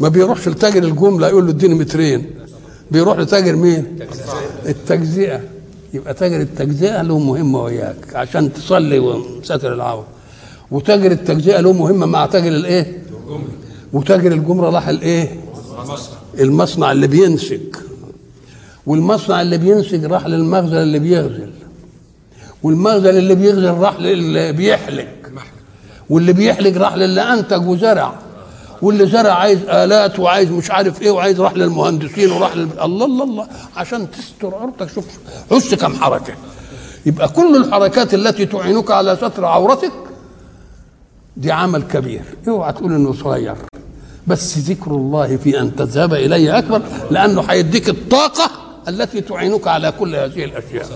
ما 0.00 0.08
بيروحش 0.08 0.48
لتاجر 0.48 0.82
الجملة 0.84 1.28
يقول 1.28 1.44
له 1.44 1.50
اديني 1.50 1.74
مترين. 1.74 2.30
بيروح 2.90 3.18
لتاجر 3.18 3.56
مين؟ 3.56 3.98
التجزئة. 4.66 5.40
يبقى 5.94 6.14
تاجر 6.14 6.40
التجزئة 6.40 7.02
له 7.02 7.18
مهمة 7.18 7.62
وياك 7.62 8.16
عشان 8.16 8.52
تصلي 8.52 8.98
وستر 8.98 9.72
العوره 9.72 10.06
وتاجر 10.70 11.12
التجزئة 11.12 11.60
له 11.60 11.72
مهمة 11.72 12.06
مع 12.06 12.26
تاجر 12.26 12.48
الإيه؟ 12.48 13.02
وتاجر 13.92 14.32
الجمرة 14.32 14.70
راح 14.70 14.88
الإيه؟ 14.88 15.40
المصنع 16.40 16.92
اللي 16.92 17.06
بينسج. 17.06 17.60
والمصنع 18.86 19.42
اللي 19.42 19.58
بينسج 19.58 20.04
راح 20.04 20.26
للمخزن 20.26 20.76
اللي 20.76 20.98
بيغزل. 20.98 21.50
والمخزن 22.62 23.08
اللي 23.08 23.34
بيغزل 23.34 23.74
راح 23.74 24.00
للي 24.00 24.52
بيحلق. 24.52 25.08
واللي 26.10 26.32
بيحلق 26.32 26.76
راح 26.76 26.94
للي 26.94 27.20
أنتج 27.22 27.68
وزرع. 27.68 28.14
واللي 28.82 29.06
زرع 29.06 29.32
عايز 29.32 29.58
آلات 29.68 30.18
وعايز 30.18 30.50
مش 30.50 30.70
عارف 30.70 31.02
إيه 31.02 31.10
وعايز 31.10 31.40
راح 31.40 31.52
للمهندسين 31.54 32.30
وراح 32.30 32.56
لل... 32.56 32.68
الله 32.82 33.06
الله 33.06 33.24
الله. 33.24 33.46
عشان 33.76 34.10
تستر 34.10 34.54
عورتك. 34.54 34.94
شوف 34.94 35.04
حس 35.50 35.74
كم 35.74 35.94
حركة. 35.94 36.34
يبقى 37.06 37.28
كل 37.28 37.56
الحركات 37.56 38.14
التي 38.14 38.46
تعينك 38.46 38.90
على 38.90 39.16
ستر 39.16 39.44
عورتك 39.44 39.92
دي 41.36 41.52
عمل 41.52 41.82
كبير. 41.82 42.22
اوعى 42.48 42.72
تقول 42.72 42.92
إنه 42.94 43.12
صغير. 43.12 43.54
بس 44.26 44.58
ذكر 44.58 44.90
الله 44.90 45.36
في 45.36 45.60
أن 45.60 45.76
تذهب 45.76 46.14
إليه 46.14 46.58
أكبر 46.58 46.82
لأنه 47.10 47.40
هيديك 47.42 47.88
الطاقة 47.88 48.50
التي 48.88 49.20
تعينك 49.20 49.68
على 49.68 49.92
كل 49.98 50.14
هذه 50.14 50.44
الأشياء. 50.44 50.86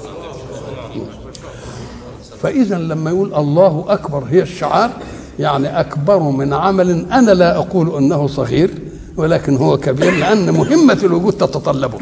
فاذا 2.44 2.78
لما 2.78 3.10
يقول 3.10 3.34
الله 3.34 3.84
أكبر 3.88 4.24
هي 4.30 4.42
الشعار 4.42 4.90
يعني 5.38 5.80
أكبر 5.80 6.18
من 6.18 6.52
عمل 6.52 7.06
أنا 7.12 7.30
لا 7.30 7.56
أقول 7.56 7.96
أنه 7.96 8.26
صغير 8.26 8.70
ولكن 9.16 9.56
هو 9.56 9.78
كبير 9.78 10.10
لأن 10.16 10.50
مهمة 10.50 10.98
الوجود 11.04 11.32
تتطلبه. 11.32 11.98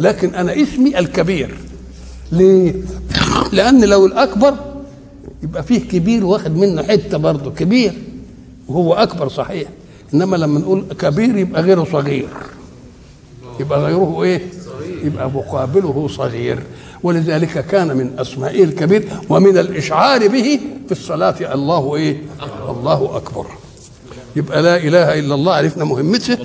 لكن 0.00 0.34
أنا 0.34 0.62
اسمي 0.62 0.98
الكبير. 0.98 1.56
ليه؟ 2.32 2.74
لأن 3.52 3.84
لو 3.84 4.06
الأكبر 4.06 4.54
يبقى 5.42 5.62
فيه 5.62 5.88
كبير 5.88 6.24
واخد 6.24 6.56
منه 6.56 6.82
حتة 6.82 7.18
برضه 7.18 7.50
كبير. 7.50 7.92
وهو 8.68 8.94
أكبر 8.94 9.28
صحيح. 9.28 9.68
إنما 10.14 10.36
لما 10.36 10.58
نقول 10.58 10.84
كبير 10.98 11.36
يبقى 11.36 11.62
غيره 11.62 11.86
صغير. 11.92 12.28
يبقى 13.60 13.80
غيره 13.80 14.22
إيه؟ 14.22 14.42
يبقى 15.04 15.30
مقابله 15.30 16.08
صغير. 16.08 16.62
ولذلك 17.02 17.66
كان 17.66 17.96
من 17.96 18.18
أسمائه 18.18 18.64
الكبير 18.64 19.08
ومن 19.28 19.58
الإشعار 19.58 20.28
به 20.28 20.60
في 20.86 20.92
الصلاة 20.92 21.54
الله 21.54 21.96
إيه؟ 21.96 22.22
الله 22.68 23.16
أكبر. 23.16 23.46
يبقى 24.36 24.62
لا 24.62 24.76
إله 24.76 25.18
إلا 25.18 25.34
الله 25.34 25.54
عرفنا 25.54 25.84
مهمته. 25.84 26.38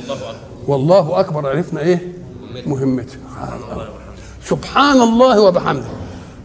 والله 0.68 1.20
أكبر 1.20 1.50
عرفنا 1.50 1.82
إيه؟ 1.82 2.14
مهمته. 2.66 3.18
سبحان 4.46 5.02
الله 5.02 5.42
وبحمده. 5.42 5.86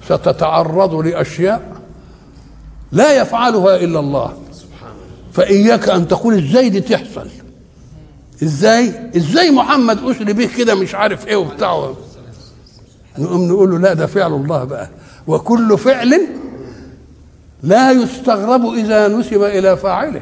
ستتعرض 0.08 0.94
لأشياء 0.94 1.76
لا 2.92 3.20
يفعلها 3.20 3.76
إلا 3.76 4.00
الله. 4.00 4.32
فإياك 5.32 5.88
أن 5.88 6.08
تقول 6.08 6.38
إزاي 6.38 6.68
دي 6.68 6.80
تحصل. 6.80 7.28
إزاي؟ 8.42 8.92
إزاي 9.16 9.50
محمد 9.50 9.98
أسري 10.04 10.32
به 10.32 10.48
كده 10.58 10.74
مش 10.74 10.94
عارف 10.94 11.26
إيه 11.26 11.36
وبتاع؟ 11.36 11.90
نقوم 13.18 13.48
نقول 13.48 13.70
له 13.70 13.78
لا 13.78 13.94
ده 13.94 14.06
فعل 14.06 14.32
الله 14.32 14.64
بقى. 14.64 14.88
وكل 15.26 15.78
فعل 15.78 16.20
لا 17.62 17.90
يستغرب 17.92 18.66
إذا 18.74 19.08
نسب 19.08 19.42
إلى 19.42 19.76
فاعله. 19.76 20.20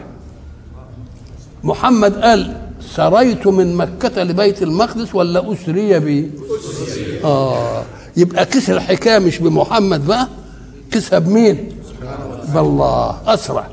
محمد 1.65 2.15
قال 2.23 2.57
سريت 2.81 3.47
من 3.47 3.75
مكة 3.77 4.23
لبيت 4.23 4.63
المقدس 4.63 5.15
ولا 5.15 5.53
أسري 5.53 5.99
بي؟ 6.01 6.31
آه. 7.25 7.83
يبقى 8.17 8.47
كيس 8.47 8.71
الحكاية 8.71 9.19
مش 9.19 9.39
بمحمد 9.39 10.07
بقى 10.07 10.29
كيسها 10.91 11.19
بمين؟ 11.19 11.69
بالله 12.55 13.21
أسرع. 13.27 13.67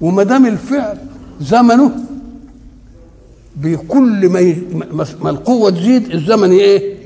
وما 0.00 0.22
دام 0.22 0.46
الفعل 0.46 0.98
زمنه 1.40 1.90
بكل 3.56 4.28
ما. 4.28 4.56
ما 5.20 5.30
القوة 5.30 5.70
تزيد 5.70 6.10
الزمن 6.10 6.50
إيه؟ 6.50 6.98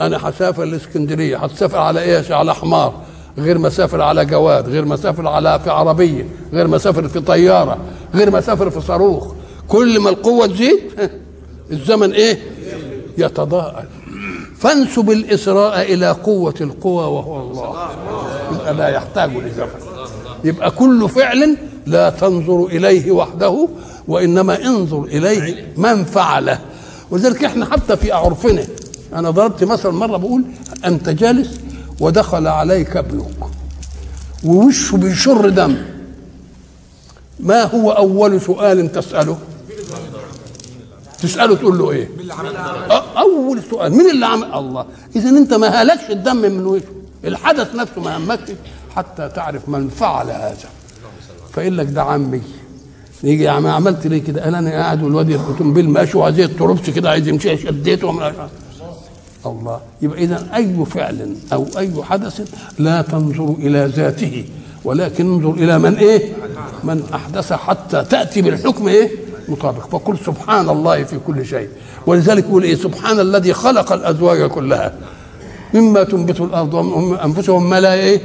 أنا 0.00 0.28
هسافر 0.28 0.62
الاسكندريه 0.62 1.36
هتسافر 1.36 1.78
على 1.78 2.02
إيه 2.02 2.34
على 2.34 2.54
حمار 2.54 2.94
غير 3.38 3.58
ما 3.58 3.68
أسافر 3.68 4.00
على 4.00 4.24
جواد 4.24 4.68
غير 4.68 4.84
ما 4.84 4.94
أسافر 4.94 5.28
على 5.28 5.60
في 5.64 5.70
عربية 5.70 6.26
غير 6.52 6.66
ما 6.68 6.76
أسافر 6.76 7.08
في 7.08 7.20
طيارة 7.20 7.78
غير 8.14 8.30
ما 8.30 8.38
أسافر 8.38 8.70
في 8.70 8.80
صاروخ. 8.80 9.32
كل 9.68 10.00
ما 10.00 10.10
القوة 10.10 10.46
تزيد 10.46 10.80
الزمن 11.72 12.12
إيه؟ 12.12 12.38
يتضاءل. 13.18 13.84
فانسب 14.58 15.10
الإسراء 15.10 15.92
إلى 15.92 16.10
قوة 16.10 16.54
القوى 16.60 17.04
وهو 17.04 17.40
الله. 17.40 17.88
يبقى 18.52 18.74
لا 18.74 18.88
يحتاج 18.88 19.30
لزمن. 19.30 19.68
يبقى 20.44 20.70
كل 20.70 21.08
فعل 21.08 21.56
لا 21.86 22.10
تنظر 22.10 22.66
إليه 22.66 23.10
وحده 23.12 23.68
وإنما 24.08 24.64
انظر 24.66 25.04
إليه 25.04 25.72
من 25.76 26.04
فعله. 26.04 26.58
ولذلك 27.10 27.44
إحنا 27.44 27.66
حتى 27.72 27.96
في 27.96 28.12
عرفنا 28.12 28.64
أنا 29.14 29.30
ضربت 29.30 29.64
مثلا 29.64 29.92
مرة 29.92 30.16
بقول 30.16 30.44
أنت 30.84 31.08
جالس 31.08 31.60
ودخل 32.00 32.46
عليك 32.46 32.96
ابنك 32.96 33.44
ووشه 34.44 34.96
بيشر 34.96 35.48
دم. 35.48 35.76
ما 37.40 37.62
هو 37.62 37.90
أول 37.90 38.40
سؤال 38.40 38.92
تسأله؟ 38.92 39.38
تسأله 41.22 41.56
تقول 41.56 41.78
له 41.78 41.90
إيه؟ 41.90 42.08
أول 43.16 43.62
سؤال 43.70 43.92
مين 43.92 44.10
اللي 44.10 44.26
عمل؟ 44.26 44.54
الله. 44.54 44.86
اذا 45.16 45.28
أنت 45.28 45.54
ما 45.54 45.68
هلكش 45.68 46.10
الدم 46.10 46.36
من 46.36 46.66
وشه 46.66 46.82
الحدث 47.24 47.74
نفسه 47.74 48.00
ما 48.00 48.16
همكش 48.16 48.52
حتى 48.96 49.28
تعرف 49.28 49.68
من 49.68 49.88
فعل 49.88 50.30
هذا. 50.30 50.68
فيقول 51.54 51.78
لك 51.78 51.86
ده 51.86 52.02
عمي. 52.02 52.42
يجي 53.24 53.44
يا 53.44 53.50
عم 53.50 53.66
عملت 53.66 54.06
ليه 54.06 54.22
كده؟ 54.22 54.44
قال 54.44 54.54
أنا 54.54 54.70
قاعد 54.70 55.02
والواد 55.02 55.30
الاوتوموبيل 55.30 55.90
ماشي 55.90 56.18
وعايز 56.18 56.40
التربس 56.40 56.90
كده 56.90 57.10
عايز 57.10 57.28
يمشي 57.28 57.56
شديته 57.56 58.10
الله. 59.46 59.80
يبقى 60.02 60.18
اذا 60.24 60.48
أي 60.54 60.84
فعل 60.84 61.34
أو 61.52 61.66
أي 61.78 61.90
حدث 62.02 62.40
لا 62.78 63.02
تنظر 63.02 63.54
إلى 63.58 63.92
ذاته 63.96 64.44
ولكن 64.84 65.26
انظر 65.26 65.50
إلى 65.50 65.78
من 65.78 65.94
إيه؟ 65.96 66.32
من 66.84 67.02
أحدث 67.14 67.52
حتى 67.52 68.04
تأتي 68.04 68.42
بالحكم 68.42 68.88
إيه؟ 68.88 69.10
مطابق. 69.48 69.88
فقل 69.88 70.18
سبحان 70.26 70.68
الله 70.68 71.04
في 71.04 71.16
كل 71.26 71.46
شيء. 71.46 71.68
ولذلك 72.06 72.44
يقول 72.44 72.62
إيه؟ 72.62 72.74
سبحان 72.74 73.20
الذي 73.20 73.52
خلق 73.52 73.92
الأزواج 73.92 74.48
كلها. 74.50 74.92
مما 75.74 76.04
تنبت 76.04 76.40
الأرض 76.40 76.74
ومن 76.74 77.18
أنفسهم 77.18 77.70
ما 77.70 77.80
لا 77.80 77.94
إيه؟ 77.94 78.20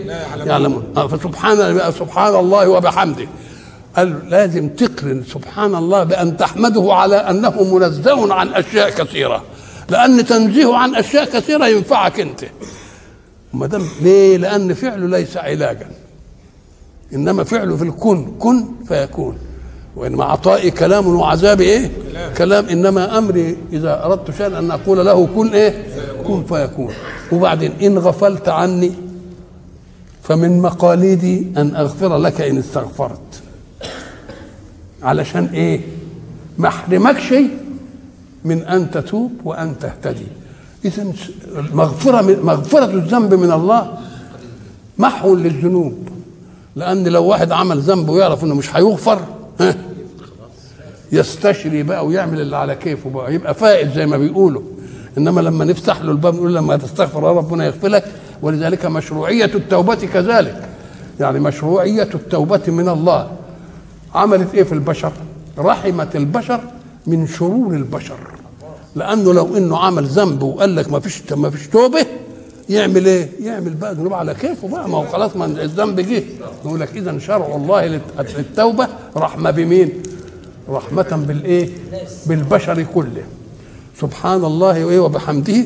يعلمون. 0.46 0.84
فسبحان 1.12 1.92
سبحان 2.00 2.36
الله 2.36 2.70
وبحمده. 2.70 3.28
قال 3.98 4.30
لازم 4.30 4.70
تقرن 4.70 5.24
سبحان 5.34 5.76
الله 5.76 6.04
بأن 6.04 6.38
تحمده 6.38 6.94
على 6.94 7.16
أنه 7.16 7.64
منزه 7.64 8.34
عن 8.34 8.48
أشياء 8.54 8.90
كثيرة. 8.90 9.44
لأن 9.90 10.26
تنزيهه 10.26 10.78
عن 10.78 10.96
أشياء 10.96 11.26
كثيرة 11.26 11.68
ينفعك 11.68 12.20
أنت. 12.20 12.44
ما 13.54 13.68
دام 13.68 13.86
ليه؟ 14.02 14.38
لأن 14.38 14.74
فعله 14.74 15.08
ليس 15.08 15.38
علاجا. 15.38 15.88
إنما 17.14 17.44
فعله 17.44 17.76
في 17.76 17.84
الكن. 17.84 18.26
كن 18.40 18.66
فيكون. 18.88 19.38
وانما 19.96 20.24
عطائي 20.24 20.72
كلام 20.72 21.08
وعذابي 21.08 21.64
إيه؟ 21.64 21.92
كلام. 22.38 22.66
إنما 22.66 23.18
أمري 23.18 23.58
إذا 23.74 24.06
أردت 24.06 24.32
شيئا 24.38 24.60
أن 24.60 24.72
أقول 24.72 25.06
له 25.06 25.28
كن 25.36 25.48
إيه؟ 25.48 25.88
كن 26.28 26.44
فيكون. 26.44 26.94
وبعدين 27.32 27.72
إن 27.82 27.98
غفلت 27.98 28.50
عني 28.50 28.92
فمن 30.24 30.62
مقاليدي 30.62 31.48
أن 31.58 31.76
أغفر 31.76 32.18
لك 32.18 32.42
إن 32.42 32.58
استغفرت. 32.58 33.42
علشان 35.04 35.46
إيه؟ 35.46 35.82
ما 36.58 36.68
أحرمكش 36.68 37.34
من 38.46 38.62
أن 38.62 38.92
تتوب 38.92 39.32
وأن 39.44 39.80
تهتدي. 39.80 40.28
اذا 40.86 41.06
مغفره 41.74 42.22
مغفرة 42.44 42.86
الذنب 42.86 43.34
من 43.34 43.52
الله 43.52 43.98
محو 44.98 45.36
للذنوب. 45.36 46.10
لأن 46.76 47.08
لو 47.08 47.26
واحد 47.26 47.52
عمل 47.52 47.80
ذنب 47.80 48.10
ويعرف 48.10 48.44
إنه 48.44 48.56
مش 48.56 48.76
هيغفر 48.76 49.20
يستشري 51.12 51.84
بقى 51.84 52.06
ويعمل 52.06 52.42
اللي 52.42 52.58
على 52.58 52.76
كيفه 52.76 53.10
بقى 53.10 53.34
يبقى 53.34 53.54
فائز 53.54 53.94
زي 53.94 54.06
ما 54.06 54.18
بيقولوا. 54.18 54.62
إنما 55.18 55.42
لما 55.42 55.66
نفتح 55.66 56.02
له 56.02 56.12
الباب 56.12 56.36
نقول 56.36 56.56
لما 56.56 56.78
تستغفر 56.78 57.24
ربنا 57.24 57.66
يغفر 57.66 57.88
لك 57.88 58.06
ولذلك 58.42 58.86
مشروعية 58.86 59.52
التوبة 59.56 59.96
كذلك. 59.96 60.70
يعني 61.20 61.40
مشروعية 61.40 62.10
التوبة 62.16 62.62
من 62.68 62.90
الله. 62.90 63.32
عملت 64.16 64.56
إيه 64.56 64.64
في 64.64 64.72
البشر؟ 64.74 65.12
رحمت 65.58 66.16
البشر 66.16 66.62
من 67.08 67.28
شرور 67.28 67.74
البشر. 67.74 68.18
لأنه 68.96 69.34
لو 69.34 69.58
إنه 69.58 69.78
عمل 69.78 70.06
ذنب 70.06 70.44
وقال 70.44 70.76
لك 70.76 70.92
ما 70.92 71.00
فيش 71.00 71.34
ما 71.34 71.50
فيش 71.50 71.68
توبة 71.68 72.06
يعمل 72.70 73.06
إيه؟ 73.06 73.30
يعمل 73.40 73.74
بقى 73.74 73.96
ذنوب 73.96 74.14
على 74.14 74.34
كيفه 74.34 74.68
بقى. 74.68 74.90
ما 74.90 74.98
هو 74.98 75.08
خلاص 75.08 75.36
ما 75.36 75.46
الذنب 75.46 76.00
جه. 76.00 76.24
يقول 76.66 76.80
لك 76.80 76.98
اذا 76.98 77.20
شرع 77.20 77.56
الله 77.56 78.02
للتوبة 78.38 78.88
رحمة 79.18 79.52
بمين؟ 79.52 79.90
رحمة 80.70 81.24
بالإيه؟ 81.28 81.70
بالبشر 82.26 82.84
كله. 82.96 83.24
سبحان 84.02 84.46
الله 84.46 84.86
وإيه 84.86 85.00
وبحمده. 85.00 85.66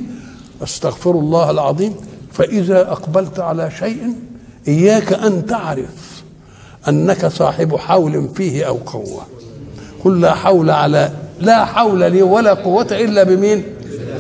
أستغفر 0.64 1.12
الله 1.12 1.50
العظيم. 1.50 1.96
فإذا 2.32 2.92
أقبلت 2.92 3.40
على 3.40 3.72
شيء 3.80 4.16
إياك 4.68 5.14
أن 5.14 5.46
تعرف 5.46 6.11
أنك 6.90 7.26
صاحب 7.28 7.76
حول 7.76 8.30
فيه 8.36 8.64
أو 8.64 8.76
قوة. 8.76 9.22
قل 10.06 10.22
لا 10.22 10.34
حول 10.34 10.70
على 10.70 11.12
لا 11.40 11.66
حول 11.66 12.00
لي 12.12 12.22
ولا 12.22 12.54
قوة 12.54 12.88
إلا 12.92 13.24
بمين؟ 13.24 13.64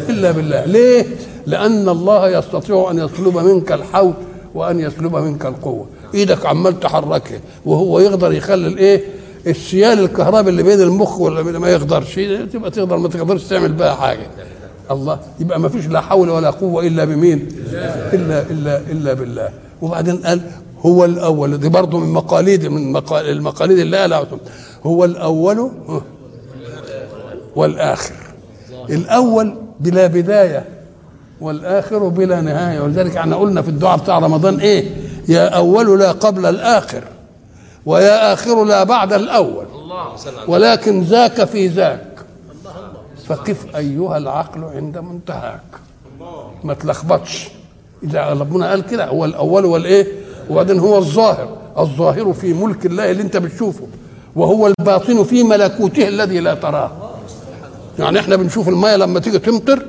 إلا 0.09 0.31
بالله. 0.31 0.65
ليه؟ 0.65 1.05
لأن 1.45 1.89
الله 1.89 2.29
يستطيع 2.29 2.87
أن 2.91 2.97
يسلب 2.97 3.37
منك 3.37 3.71
الحول 3.71 4.13
وأن 4.55 4.79
يسلب 4.79 5.15
منك 5.15 5.45
القوة. 5.45 5.85
إيدك 6.13 6.45
عمال 6.45 6.79
تحركها 6.79 7.39
وهو 7.65 7.99
يقدر 7.99 8.33
يخلي 8.33 8.67
الإيه؟ 8.67 9.01
السيال 9.47 9.99
الكهرباء 9.99 10.49
اللي 10.49 10.63
بين 10.63 10.81
المخ 10.81 11.19
ولا 11.19 11.43
ما 11.43 11.69
يقدرش 11.69 12.15
تبقى 12.53 12.71
تقدر 12.71 12.97
ما 12.97 13.07
تقدرش 13.07 13.43
تعمل 13.43 13.71
بها 13.73 13.93
حاجة. 13.95 14.27
الله 14.91 15.19
يبقى 15.39 15.59
ما 15.59 15.69
فيش 15.69 15.87
لا 15.87 16.01
حول 16.01 16.29
ولا 16.29 16.49
قوة 16.49 16.87
إلا 16.87 17.05
بمين؟ 17.05 17.47
الا 18.13 18.41
الا 18.51 18.77
إلا 18.91 19.13
بالله. 19.13 19.49
وبعدين 19.81 20.17
قال 20.17 20.41
هو 20.85 21.05
الأول. 21.05 21.57
دي 21.57 21.69
برضه 21.69 21.99
من 21.99 22.13
مقاليد 22.13 22.65
من 22.65 22.91
مقال 22.91 23.29
المقاليد 23.29 23.79
اللي 23.79 23.97
قالها 23.97 24.27
هو 24.83 25.05
الأول 25.05 25.71
والآخر. 27.55 28.15
الأول 28.89 29.55
بلا 29.79 30.07
بداية 30.07 30.65
والآخر 31.41 32.07
بلا 32.07 32.41
نهاية. 32.41 32.81
ولذلك 32.81 33.17
إحنا 33.17 33.35
قلنا 33.35 33.61
في 33.61 33.69
الدعاء 33.69 33.97
بتاع 33.97 34.19
رمضان 34.19 34.59
إيه؟ 34.59 34.89
يا 35.27 35.47
أول 35.49 35.99
لا 35.99 36.11
قبل 36.11 36.45
الآخر 36.45 37.03
ويا 37.85 38.33
آخر 38.33 38.63
لا 38.65 38.83
بعد 38.83 39.13
الأول. 39.13 39.65
ولكن 40.47 41.01
ذاك 41.01 41.43
في 41.43 41.67
ذاك. 41.67 42.07
فقف 43.25 43.75
أيها 43.75 44.17
العقل 44.17 44.63
عند 44.63 44.97
منتهاك؟ 44.97 45.61
ما 46.63 46.73
تلخبطش. 46.73 47.49
إذا 48.03 48.29
ربنا 48.29 48.69
قال 48.69 48.81
كده 48.85 49.07
هو 49.07 49.25
الأول 49.25 49.65
والإيه؟ 49.65 50.07
وبعدين 50.49 50.79
هو 50.79 50.97
الظاهر. 50.97 51.57
الظاهر 51.79 52.33
في 52.33 52.53
ملك 52.53 52.85
الله 52.85 53.11
اللي 53.11 53.23
انت 53.23 53.37
بتشوفه. 53.37 53.87
وهو 54.35 54.67
الباطن 54.67 55.23
في 55.23 55.43
ملكوته 55.43 56.07
الذي 56.07 56.39
لا 56.39 56.53
تراه. 56.53 56.91
يعني 57.99 58.19
إحنا 58.19 58.35
بنشوف 58.35 58.69
الميه 58.69 58.95
لما 58.95 59.19
تيجي 59.19 59.39
تمطر 59.39 59.85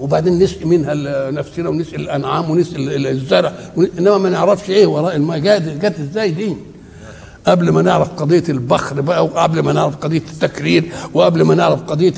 وبعدين 0.00 0.38
نسقي 0.38 0.64
منها 0.64 0.94
نفسنا 1.30 1.68
ونسقي 1.68 1.96
الأنعام 1.96 2.50
ونسقي 2.50 2.96
الزرع. 3.10 3.52
إنما 3.98 4.18
ما 4.18 4.30
نعرفش 4.30 4.70
إيه 4.70 4.86
وراء 4.86 5.16
الميه 5.16 5.58
جت 5.58 6.00
إزاي 6.00 6.30
دي؟ 6.30 6.56
قبل 7.46 7.70
ما 7.70 7.82
نعرف 7.82 8.08
قضية 8.08 8.44
البخر 8.48 9.00
بقى 9.00 9.24
وقبل 9.24 9.60
ما 9.60 9.72
نعرف 9.72 9.96
قضية 9.96 10.22
التكرير 10.32 10.92
وقبل 11.14 11.42
ما 11.42 11.54
نعرف 11.54 11.82
قضية 11.82 12.14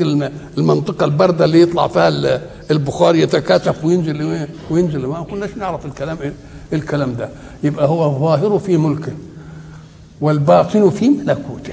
المنطقة 0.58 1.04
الباردة 1.04 1.44
اللي 1.44 1.60
يطلع 1.60 1.88
فيها 1.88 2.40
البخار 2.70 3.14
يتكاثف 3.16 3.84
وينزل 3.84 4.46
وينزل. 4.70 5.06
ما 5.06 5.26
كناش 5.30 5.50
نعرف 5.56 5.86
الكلام. 5.86 6.18
إيه 6.22 6.32
الكلام 6.72 7.14
ده. 7.14 7.28
يبقى 7.62 7.88
هو 7.88 8.06
الظاهر 8.06 8.58
في 8.58 8.76
ملكه 8.76 9.12
والباطن 10.20 10.90
في 10.90 11.08
ملكوته. 11.08 11.72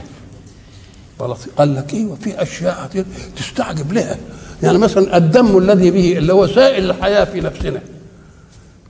قال 1.57 1.75
لك 1.75 1.93
أيوه 1.93 2.15
في 2.15 2.41
أشياء 2.41 3.05
تستعجب 3.37 3.93
لها. 3.93 4.17
يعني 4.63 4.77
مثلا 4.77 5.17
الدم 5.17 5.57
الذي 5.57 5.91
به 5.91 6.17
اللي 6.17 6.33
هو 6.33 6.47
سائل 6.47 6.89
الحياة 6.89 7.25
في 7.25 7.41
نفسنا. 7.41 7.81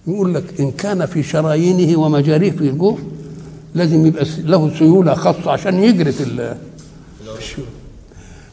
يقول 0.07 0.33
لك 0.33 0.59
إن 0.59 0.71
كان 0.71 1.05
في 1.05 1.23
شرايينه 1.23 1.99
ومجاريه 1.99 2.51
في 2.51 2.61
الجوف 2.61 2.99
لازم 3.75 4.05
يبقى 4.05 4.25
له 4.37 4.77
سيولة 4.77 5.13
خاصة 5.13 5.51
عشان 5.51 5.83
يجري 5.83 6.11
في 6.11 6.23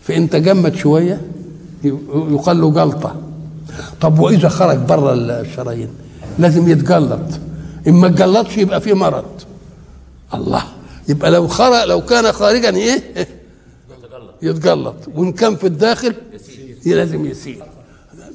فان 0.03 0.31
تجمد 0.31 0.75
شوية 0.75 1.21
يقال 2.31 2.61
له 2.61 2.71
جلطة. 2.71 3.17
طب 4.01 4.19
وإذا 4.19 4.49
خرج 4.49 4.79
بره 4.79 5.13
الشرايين؟ 5.15 5.89
لازم 6.41 6.69
يتجلط. 6.69 7.21
ان 7.89 7.93
ما 7.95 8.07
اتجلطش 8.07 8.57
يبقى 8.59 8.81
فيه 8.81 8.93
مرض. 8.95 9.25
الله. 10.35 10.63
يبقى 11.09 11.31
لو 11.31 11.49
خرج 11.49 11.89
لو 11.89 12.01
كان 12.01 12.33
خارجا 12.33 12.77
إيه؟ 12.77 13.27
يتجلط. 14.43 14.95
وإن 15.15 15.33
كان 15.33 15.57
في 15.57 15.67
الداخل 15.67 16.15
لازم 16.87 17.27
يسيل 17.27 17.63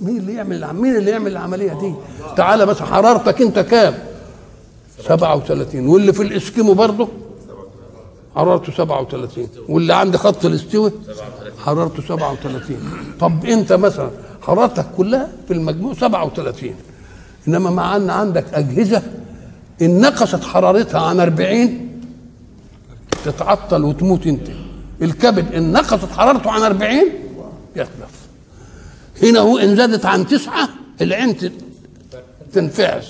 مين 0.01 0.17
اللي 0.17 0.33
يعمل 0.33 0.73
مين 0.73 0.95
اللي 0.95 1.11
يعمل 1.11 1.31
العملية 1.31 1.73
دي؟ 1.73 1.93
تعالى 2.37 2.65
بس 2.65 2.77
حرارتك 2.81 3.41
أنت 3.41 3.59
كام؟ 3.59 3.93
37 5.07 5.87
واللي 5.87 6.13
في 6.13 6.23
الإسكيمو 6.23 6.73
برضه؟ 6.73 7.07
حرارته 8.35 8.73
37 8.73 9.47
واللي 9.69 9.93
عند 9.93 10.15
خط 10.17 10.45
الاستوى 10.45 10.91
حرارته 11.65 12.03
37 12.07 12.77
طب 13.19 13.45
أنت 13.45 13.73
مثلا 13.73 14.09
حرارتك 14.41 14.85
كلها 14.97 15.29
في 15.47 15.53
المجموع 15.53 15.93
37 15.93 16.75
إنما 17.47 17.69
مع 17.69 17.95
أن 17.95 18.10
عندك 18.10 18.45
أجهزة 18.53 19.01
إن 19.81 20.01
نقصت 20.01 20.43
حرارتها 20.43 21.01
عن 21.01 21.19
40 21.19 21.89
تتعطل 23.25 23.84
وتموت 23.84 24.27
أنت. 24.27 24.47
الكبد 25.01 25.53
إن 25.53 25.71
نقصت 25.71 26.12
حرارته 26.12 26.51
عن 26.51 26.62
40 26.62 26.91
يتلف. 27.75 28.15
هنا 29.23 29.39
هو 29.39 29.58
إن 29.58 29.75
زادت 29.75 30.05
عن 30.05 30.27
تسعة 30.27 30.69
العين 31.01 31.38
تنفعس 32.53 33.05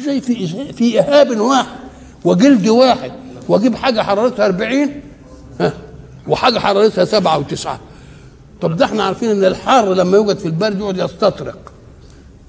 إزاي 0.00 0.20
في 0.20 0.46
في 0.72 1.00
اهاب 1.00 1.40
واحد 1.40 1.66
وجلد 2.24 2.68
واحد 2.68 3.12
وأجيب 3.48 3.74
حاجة 3.74 4.00
حرارتها 4.02 4.46
40 4.46 4.88
ها 5.60 5.72
وحاجة 6.28 6.58
حرارتها 6.58 7.04
سبعة 7.04 7.38
وتسعة. 7.38 7.80
طب 8.60 8.76
ده 8.76 8.84
إحنا 8.84 9.04
عارفين 9.04 9.30
إن 9.30 9.44
الحر 9.44 9.94
لما 9.94 10.16
يوجد 10.16 10.38
في 10.38 10.46
البارد 10.46 10.78
يقعد 10.80 10.98
يستطرق. 10.98 11.72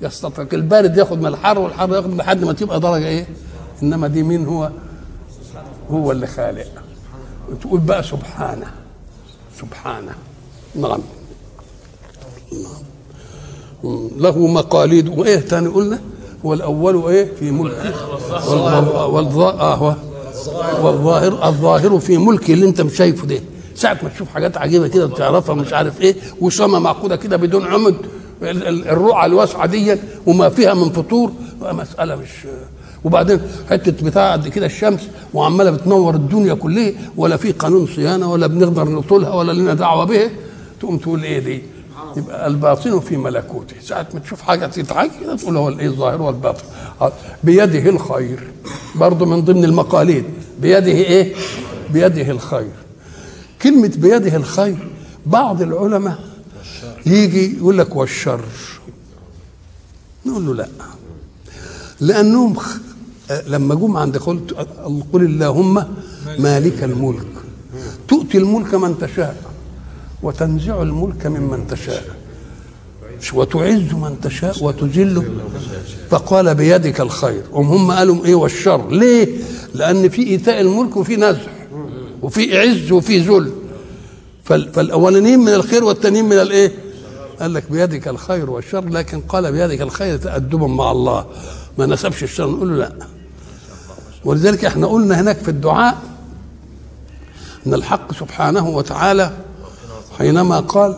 يستطرق 0.02 0.54
البارد 0.54 0.98
ياخد 0.98 1.20
من 1.20 1.26
الحر 1.26 1.60
والحر 1.60 1.96
ياخد 1.96 2.14
لحد 2.14 2.44
ما 2.44 2.54
تبقى 2.54 2.80
درجة 2.80 3.08
إيه؟ 3.08 3.28
إنما 3.84 4.08
دي 4.08 4.24
مين 4.24 4.46
هو؟ 4.46 4.70
هو 5.92 6.12
اللي 6.12 6.28
خالق. 6.28 6.68
تقول 7.62 7.80
بقى 7.80 8.04
سبحانه. 8.04 8.68
سبحانه. 9.60 10.12
نعم. 10.76 11.00
له 14.18 14.48
مقاليد. 14.48 15.18
وإيه 15.18 15.40
تاني 15.40 15.68
قلنا؟ 15.68 16.00
هو 16.46 16.54
الأول 16.54 17.12
إيه؟ 17.12 17.32
في 17.40 17.52
ملكه 17.52 17.94
والظاهر 19.10 20.00
والظاهر. 20.82 21.48
الظاهر 21.50 22.00
في 22.00 22.18
ملكه 22.18 22.54
اللي 22.54 22.66
أنت 22.66 22.82
مش 22.82 22.96
شايفه 22.98 23.28
ده. 23.28 23.40
ساعة 23.76 23.98
ما 24.04 24.10
تشوف 24.10 24.30
حاجات 24.30 24.58
عجيبة 24.58 24.88
كده 24.88 25.06
بتعرفها 25.06 25.56
مش 25.56 25.74
عارف 25.74 26.02
إيه. 26.02 26.16
وسما 26.42 26.80
معقودة 26.80 27.16
كده 27.16 27.38
بدون 27.38 27.66
عمد. 27.66 27.96
الرقعة 28.42 29.26
الواسعة 29.26 29.66
دي 29.66 29.96
وما 30.26 30.50
فيها 30.50 30.74
من 30.74 30.90
فطور 30.90 31.32
مسألة 31.62 32.16
مش 32.16 32.30
وبعدين 33.04 33.40
حتة 33.70 34.06
بتاع 34.06 34.32
قد 34.34 34.48
كده 34.48 34.66
الشمس 34.66 35.00
وعمالة 35.34 35.72
بتنور 35.72 36.16
الدنيا 36.16 36.54
كلها 36.54 36.92
ولا 37.18 37.38
في 37.38 37.52
قانون 37.52 37.88
صيانة 37.88 38.32
ولا 38.32 38.48
بنقدر 38.48 38.90
نطولها 38.90 39.34
ولا 39.34 39.52
لنا 39.52 39.74
دعوة 39.74 40.06
به 40.06 40.30
تقوم 40.80 40.98
تقول 40.98 41.24
إيه 41.24 41.40
دي؟ 41.40 41.62
يبقى 42.18 42.48
الباطن 42.48 43.00
في 43.00 43.18
ملكوته. 43.18 43.76
ساعة 43.82 44.08
ما 44.14 44.20
تشوف 44.20 44.42
حاجة 44.42 44.66
تتعج 44.66 45.10
تقول 45.40 45.58
هو 45.58 45.70
الإيه 45.70 45.88
الظاهر 45.88 46.22
والباطن. 46.22 46.64
بيده 47.44 47.90
الخير. 47.90 48.40
برضه 48.96 49.26
من 49.26 49.42
ضمن 49.42 49.66
المقاليد. 49.66 50.24
بيده 50.62 50.92
إيه؟ 50.92 51.34
بيده 51.94 52.32
الخير. 52.32 52.72
كلمة 53.62 53.92
بيده 53.98 54.36
الخير 54.36 54.78
بعض 55.26 55.62
العلماء 55.62 56.18
يجي 57.06 57.58
يقول 57.58 57.78
لك 57.78 57.96
والشر. 57.96 58.42
نقول 60.26 60.46
له 60.46 60.54
لا. 60.56 60.68
لأنهم 62.00 62.56
لما 63.48 63.76
جم 63.76 63.98
عند 63.98 64.18
قلت 64.18 64.54
قل 65.14 65.22
اللهم 65.22 65.84
مالك 66.40 66.84
الملك. 66.84 67.26
تؤتي 68.08 68.38
الملك 68.38 68.74
من 68.76 68.98
تشاء 69.00 69.36
وتنزع 70.24 70.82
الملك 70.82 71.26
ممن 71.28 71.68
تشاء 71.68 72.04
وتعز 73.34 73.94
من 73.94 74.16
تشاء 74.24 74.64
وتذل. 74.64 75.24
فقال 76.10 76.56
بيدك 76.56 77.02
الخير. 77.02 77.44
هم 77.54 77.66
هم 77.68 77.92
قالوا 77.92 78.26
إيه 78.26 78.36
والشر؟ 78.36 78.90
ليه؟ 78.90 79.28
لأن 79.74 80.10
في 80.10 80.28
إيتاء 80.28 80.62
الملك 80.62 80.98
وفي 80.98 81.16
نزع 81.16 81.40
وفي 82.22 82.58
عز 82.60 82.92
وفي 82.92 83.20
ذل. 83.20 83.52
فال- 84.44 84.74
فالأولانيين 84.74 85.40
من 85.40 85.54
الخير 85.54 85.84
والتانيين 85.84 86.26
من 86.26 86.34
الإيه؟ 86.40 86.72
قال 87.40 87.54
لك 87.54 87.72
بيدك 87.72 88.08
الخير 88.08 88.50
والشر 88.50 88.90
لكن 88.90 89.22
قال 89.22 89.52
بيدك 89.52 89.82
الخير 89.82 90.18
تأدبا 90.18 90.68
مع 90.68 90.92
الله. 90.92 91.26
ما 91.78 91.86
نسبش 91.86 92.24
الشر 92.24 92.48
نقول 92.48 92.70
له 92.70 92.76
لا. 92.76 92.94
ولذلك 94.26 94.66
إحنا 94.66 94.88
قلنا 94.88 95.22
هناك 95.22 95.38
في 95.38 95.50
الدعاء 95.50 95.98
إن 97.68 97.74
الحق 97.74 98.14
سبحانه 98.14 98.70
وتعالى 98.70 99.32
حينما 100.18 100.60
قال 100.60 100.98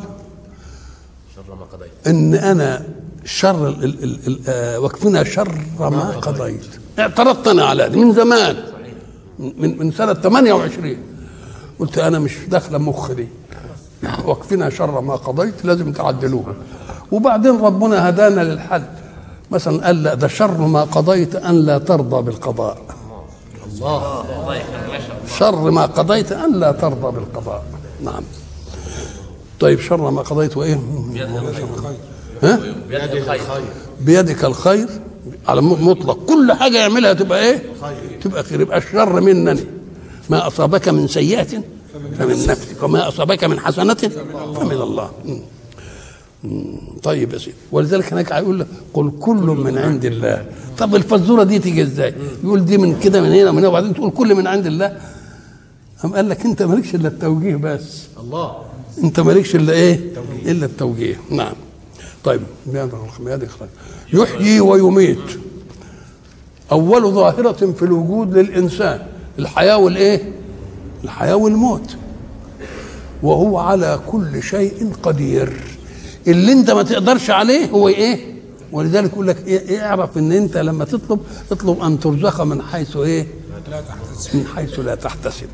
إن 2.08 2.34
أنا 2.34 2.86
شر 3.26 3.68
ال 3.70 4.40
آه، 4.48 5.24
شر 5.24 5.62
ما 5.80 6.12
قضيت. 6.12 6.66
اعترضت 7.00 7.48
أنا 7.48 7.66
على 7.66 7.84
هذه 7.84 7.96
من 7.96 8.14
زمان 8.14 8.64
من 9.40 9.78
من 9.78 9.92
سنة 9.92 10.14
28 10.14 10.98
قلت 11.80 11.98
أنا 11.98 12.20
مش 12.20 12.34
داخله 12.48 12.78
مخ 12.78 13.12
دي. 13.12 13.28
واكفنا 14.26 14.70
شر 14.70 15.02
ما 15.02 15.16
قضيت 15.16 15.66
لازم 15.66 15.92
تعدلوها. 15.92 16.54
وبعدين 17.12 17.62
ربنا 17.62 18.10
هدانا 18.10 18.42
للحل 18.42 18.84
مثلا 19.52 19.86
قال 19.86 20.04
لا 20.04 20.14
ده 20.14 20.28
شر 20.28 20.58
ما 20.62 20.84
قضيت 20.84 21.36
أن 21.36 21.56
لا 21.66 21.78
ترضى 21.78 22.22
بالقضاء. 22.22 22.78
شر 25.38 25.72
ما 25.72 25.86
قضيت 25.86 26.32
أن 26.32 26.60
لا 26.60 26.72
ترضى 26.72 27.12
بالقضاء. 27.20 27.64
نعم. 28.04 28.24
طيب 29.60 29.80
شر 29.80 30.12
ما 30.12 30.22
قضيت 30.22 30.58
وإيه؟ 30.58 30.80
ها؟ 32.44 32.60
بيد 32.90 33.12
الخير 33.12 33.42
بيدك 34.02 34.46
الخير. 34.46 34.88
على 35.48 35.62
مطلق. 35.62 36.20
كل 36.26 36.54
حاجة 36.54 36.78
يعملها 36.78 37.14
تبقى 37.14 37.40
إيه؟ 37.40 37.64
تبقى 38.22 38.44
خير. 38.44 38.62
يبقى 38.62 38.78
الشر 38.78 39.22
منني. 39.22 39.62
ما 40.30 40.48
أصابك 40.48 40.90
من 40.90 41.08
سيئة 41.08 41.62
فمن 42.20 42.48
نفسك 42.48 42.84
وما 42.84 43.08
أصابك 43.08 43.44
من 43.44 43.60
حسنة 43.60 43.94
فمن 44.56 44.72
الله. 44.72 45.12
طيب 47.04 47.34
يا 47.34 47.38
سيدي. 47.38 47.56
ولذلك 47.72 48.14
هناك 48.14 48.32
هيقول 48.34 48.60
لك 48.60 48.68
قل 48.94 49.12
كل 49.20 49.36
من 49.36 49.78
عند 49.78 50.06
الله. 50.06 50.46
طب 50.78 50.96
الفزورة 50.96 51.44
دي 51.44 51.60
تيجي 51.60 51.82
إزاي؟ 51.82 52.14
يقول 52.44 52.66
دي 52.66 52.78
من 52.78 53.00
كده 53.00 53.22
من 53.22 53.32
هنا 53.32 53.50
ومن 53.50 53.60
هنا 53.60 53.68
وبعدين 53.68 53.94
تقول 53.94 54.12
كل 54.12 54.36
من 54.36 54.48
عند 54.48 54.66
الله. 54.66 54.98
قام 56.04 56.14
قال 56.14 56.30
لك 56.30 56.46
أنت 56.46 56.64
مالكش 56.64 56.96
إلا 56.96 57.08
التوجيه 57.08 57.56
بس. 57.56 58.04
الله. 58.20 58.56
أنت 59.04 59.20
مالكش 59.20 59.56
إلا 59.56 59.74
إيه؟ 59.74 60.12
إلا 60.46 60.66
التوجيه. 60.66 61.20
نعم. 61.30 61.54
طيب. 62.24 62.42
يحيي 64.14 64.60
ويميت. 64.60 65.18
أول 66.72 67.12
ظاهرة 67.12 67.72
في 67.72 67.84
الوجود 67.84 68.38
للإنسان. 68.38 69.00
الحياة 69.40 69.78
والإيه؟ 69.78 70.37
الحياة 71.04 71.36
والموت. 71.36 71.96
وهو 73.24 73.58
على 73.58 74.00
كل 74.08 74.44
شيء 74.44 74.92
قدير. 75.04 75.54
اللي 76.28 76.52
انت 76.52 76.72
ما 76.72 76.84
تقدرش 76.84 77.30
عليه 77.30 77.66
هو 77.70 77.88
إيه؟ 77.88 78.38
ولذلك 78.72 79.14
يقول 79.14 79.28
لك 79.28 79.48
إيه 79.48 79.60
إيه 79.70 79.86
اعرف 79.86 80.18
ان 80.18 80.32
انت 80.32 80.58
لما 80.58 80.86
تطلب 80.86 81.20
اطلب 81.52 81.82
ان 81.84 82.00
ترزق 82.00 82.42
من 82.42 82.62
حيث 82.62 82.98
إيه؟ 82.98 83.28
من 84.34 84.46
حيث 84.56 84.80
لا 84.80 84.96
تحتسب. 84.96 85.48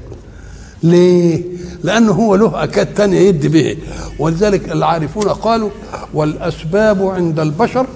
ليه؟ 0.83 1.43
لأنه 1.83 2.11
هو 2.11 2.35
له 2.35 2.63
أياد 2.63 2.93
تانية 2.93 3.19
يدي 3.19 3.47
به. 3.47 3.77
ولذلك 4.19 4.71
العارفون 4.71 5.23
قالوا 5.29 5.69
والأسباب 6.13 7.07
عند 7.07 7.39
البشر 7.39 7.87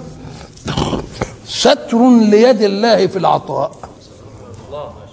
ستر 1.46 2.10
ليد 2.20 2.62
الله 2.62 3.06
في 3.06 3.18
العطاء. 3.18 3.70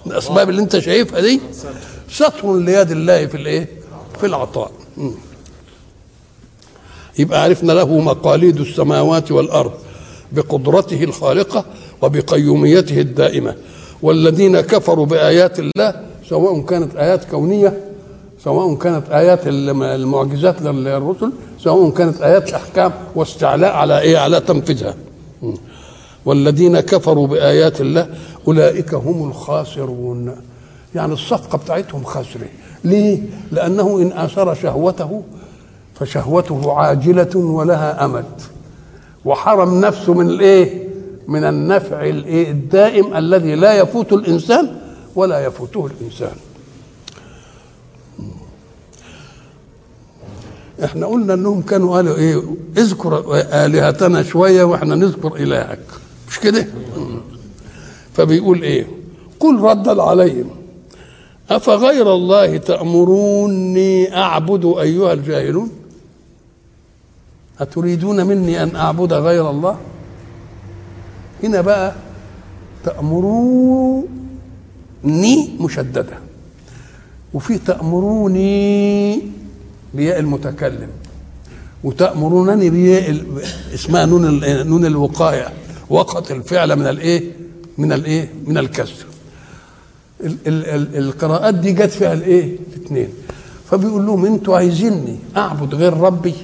الأسباب 0.06 0.50
اللي 0.50 0.62
أنت 0.62 0.78
شايفها 0.78 1.20
دي 1.20 1.40
ستر 2.10 2.56
ليد 2.56 2.90
الله 2.90 3.26
في 3.26 3.36
الإيه؟ 3.36 3.68
في 4.20 4.26
العطاء. 4.26 4.70
يبقى 7.18 7.42
عرفنا 7.42 7.72
له 7.72 7.98
مقاليد 7.98 8.60
السماوات 8.60 9.32
والأرض 9.32 9.72
بقدرته 10.32 11.04
الخالقة 11.04 11.64
وبقيوميته 12.02 13.00
الدائمة 13.00 13.54
والذين 14.02 14.60
كفروا 14.60 15.06
بآيات 15.06 15.58
الله 15.60 16.02
سواء 16.28 16.60
كانت 16.60 16.96
آيات 16.96 17.24
كونية 17.24 17.80
سواء 18.44 18.74
كانت 18.74 19.04
الم- 19.46 19.82
المعجزات 19.82 20.62
للرسل 20.62 21.32
سواء 21.60 21.90
كانت 21.90 22.22
آيات 22.22 22.52
أحكام 22.52 22.92
واستعلاء 23.14 23.72
على 23.72 24.00
إيه 24.00 24.18
على 24.18 24.40
تنفيذها. 24.40 24.94
والذين 26.24 26.80
كفروا 26.80 27.26
بآيات 27.26 27.80
الله 27.80 28.08
أولئك 28.48 28.94
هم 28.94 29.28
الخاسرون 29.30 30.36
يعني 30.96 31.12
الصفقة 31.12 31.58
بتاعتهم 31.58 32.04
خاسرة 32.04 32.48
ليه؟ 32.84 33.18
لأنه 33.52 33.98
إن 34.02 34.12
آثر 34.12 34.54
شهوته 34.54 35.22
فشهوته 35.94 36.72
عاجلة 36.72 37.36
ولها 37.36 38.04
أمد. 38.04 38.24
وحرم 39.24 39.80
نفسه 39.80 40.14
من 40.14 40.26
الإيه؟ 40.26 40.88
من 41.28 41.44
النفع 41.44 42.04
الإيه؟ 42.04 42.50
الدائم 42.50 43.16
الذي 43.16 43.54
لا 43.54 43.78
يفوت 43.78 44.12
الإنسان 44.12 44.76
ولا 45.14 45.44
يفوته 45.46 45.86
الإنسان. 45.86 46.34
إحنا 50.84 51.06
قلنا 51.06 51.34
إنهم 51.34 51.62
كانوا 51.62 51.96
قالوا 51.96 52.16
إيه؟ 52.16 52.42
اذكر 52.76 53.24
آلهتنا 53.52 54.22
شوية 54.22 54.64
وإحنا 54.64 54.94
نذكر 54.94 55.36
إلهك. 55.36 55.80
مش 56.28 56.40
كده؟ 56.40 56.66
فبيقول 58.14 58.62
إيه؟ 58.62 58.86
قل 59.40 59.60
ردا 59.60 60.02
عليهم. 60.02 60.50
أفغير 61.50 62.14
الله 62.14 62.56
تأمروني 62.56 64.16
أعبد 64.16 64.64
أيها 64.80 65.12
الجاهلون 65.12 65.70
أتريدون 67.60 68.26
مني 68.26 68.62
أن 68.62 68.76
أعبد 68.76 69.12
غير 69.12 69.50
الله 69.50 69.78
هنا 71.44 71.60
بقى 71.60 71.94
تأمروني 72.84 74.08
مشددة 75.60 76.18
وفي 77.34 77.58
تأمروني 77.58 79.22
بياء 79.94 80.18
المتكلم 80.18 80.88
وتأمرونني 81.84 82.70
بياء 82.70 83.24
اسمها 83.74 84.06
نون 84.06 84.40
نون 84.68 84.86
الوقاية 84.86 85.48
وقت 85.90 86.30
الفعل 86.30 86.76
من 86.76 86.86
الايه؟ 86.86 87.32
من 87.78 87.92
الايه؟ 87.92 88.32
من 88.46 88.58
الكسر. 88.58 89.06
ال 90.20 90.36
ال 90.46 90.66
ال 90.66 90.96
القراءات 90.96 91.54
دي 91.54 91.72
جت 91.72 91.90
فيها 91.90 92.12
الايه؟ 92.12 92.56
الاثنين. 92.76 93.08
فبيقول 93.70 94.06
لهم 94.06 94.24
أنتوا 94.26 94.56
عايزيني 94.56 95.18
اعبد 95.36 95.74
غير 95.74 95.96
ربي؟ 95.96 96.34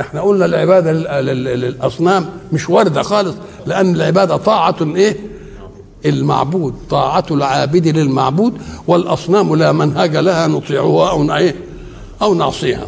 إحنا 0.00 0.20
قلنا 0.20 0.44
العبادة 0.44 0.92
لل- 0.92 1.26
لل- 1.26 1.60
للأصنام 1.60 2.26
مش 2.52 2.70
واردة 2.70 3.02
خالص 3.02 3.34
لأن 3.66 3.94
العبادة 3.94 4.36
طاعة 4.36 4.76
إيه؟ 4.82 5.16
المعبود. 6.06 6.74
طاعة 6.90 7.24
العابد 7.30 7.88
للمعبود 7.88 8.54
والأصنام 8.86 9.54
لا 9.56 9.72
منهج 9.72 10.16
لها 10.16 10.46
نطيعها 10.46 11.10
أو 11.10 11.22
نعيه 11.24 11.54
أو 12.22 12.34
نعصيها. 12.34 12.86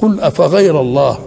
قل 0.00 0.20
أفغير 0.20 0.80
الله؟ 0.80 1.18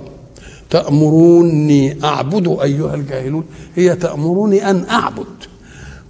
تأمروني 0.69 2.03
أعبد 2.05 2.57
أيها 2.61 2.95
الجاهلون. 2.95 3.43
هي 3.75 3.95
تأمروني 3.95 4.69
أن 4.69 4.85
أعبد. 4.89 5.25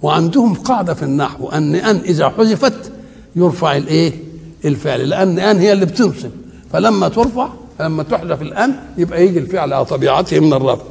وعندهم 0.02 0.54
قاعدة 0.54 0.94
في 0.94 1.02
النحو 1.02 1.48
أن 1.48 1.74
أن 1.74 1.96
إذا 1.96 2.28
حذفت 2.28 2.92
يرفع 3.36 3.76
الايه 3.76 4.12
الفعل 4.64 5.08
لأن 5.08 5.38
أن 5.38 5.58
هي 5.58 5.72
اللي 5.72 5.86
بتنصب. 5.86 6.30
فلما 6.72 7.08
ترفع 7.08 7.48
لما 7.80 8.02
تحذف 8.02 8.42
الان 8.42 8.74
يبقى 8.98 9.26
يجي 9.26 9.38
الفعل 9.38 9.72
على 9.72 9.84
طبيعته 9.84 10.40
من 10.40 10.52
الرفع. 10.52 10.84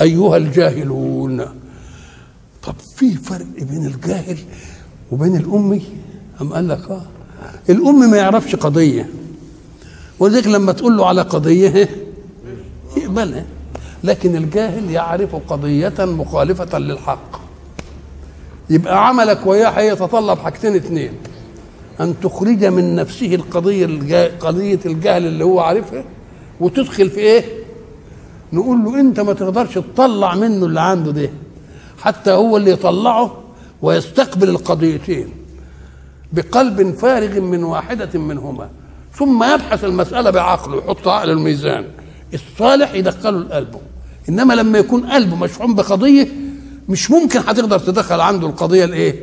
أيها 0.00 0.36
الجاهلون. 0.36 1.40
طب 2.62 2.74
في 2.96 3.14
فرق 3.14 3.46
بين 3.60 3.86
الجاهل 3.86 4.38
وبين 5.12 5.36
الأمي؟ 5.36 5.82
أم 6.40 6.52
قال 6.52 6.68
لك 6.68 6.90
آه. 6.90 7.02
الام 7.70 8.10
ما 8.10 8.16
يعرفش 8.16 8.56
قضية. 8.56 9.08
ولذلك 10.18 10.46
لما 10.46 10.72
تقول 10.72 10.96
له 10.96 11.06
على 11.06 11.22
قضية 11.22 11.88
يقبلها. 12.96 13.44
لكن 14.04 14.36
الجاهل 14.36 14.90
يعرف 14.90 15.36
قضية 15.36 15.94
مخالفة 15.98 16.78
للحق. 16.78 17.37
يبقى 18.70 19.08
عملك 19.08 19.46
وياه 19.46 19.68
هيتطلب 19.68 20.38
حاجتين 20.38 20.74
اتنين. 20.74 21.12
أن 22.00 22.14
تخرج 22.22 22.64
من 22.64 22.94
نفسه 22.96 23.34
القضية 23.34 23.84
الجا... 23.84 24.38
قضية 24.40 24.78
الجهل 24.86 25.26
اللي 25.26 25.44
هو 25.44 25.60
عارفها 25.60 26.04
وتدخل 26.60 27.10
في 27.10 27.20
إيه؟ 27.20 27.44
نقول 28.52 28.84
له 28.84 29.00
أنت 29.00 29.20
ما 29.20 29.32
تقدرش 29.32 29.74
تطلع 29.74 30.34
منه 30.34 30.66
اللي 30.66 30.80
عنده 30.80 31.10
ده. 31.10 31.30
حتى 31.98 32.30
هو 32.30 32.56
اللي 32.56 32.70
يطلعه 32.70 33.36
ويستقبل 33.82 34.48
القضيتين. 34.48 35.28
بقلب 36.32 36.94
فارغ 36.94 37.40
من 37.40 37.64
واحدة 37.64 38.18
منهما. 38.20 38.68
ثم 39.14 39.44
يبحث 39.44 39.84
المسألة 39.84 40.30
بعقله 40.30 40.78
يحط 40.78 41.08
عقل 41.08 41.30
الميزان. 41.30 41.84
الصالح 42.34 42.94
يدخله 42.94 43.38
لقلبه 43.38 43.78
إنما 44.28 44.54
لما 44.54 44.78
يكون 44.78 45.06
قلبه 45.06 45.36
مشحون 45.36 45.74
بقضية 45.74 46.28
مش 46.88 47.10
ممكن 47.10 47.38
هتقدر 47.38 47.78
تدخل 47.78 48.20
عنده 48.20 48.46
القضية 48.46 48.84
الإيه؟ 48.84 49.22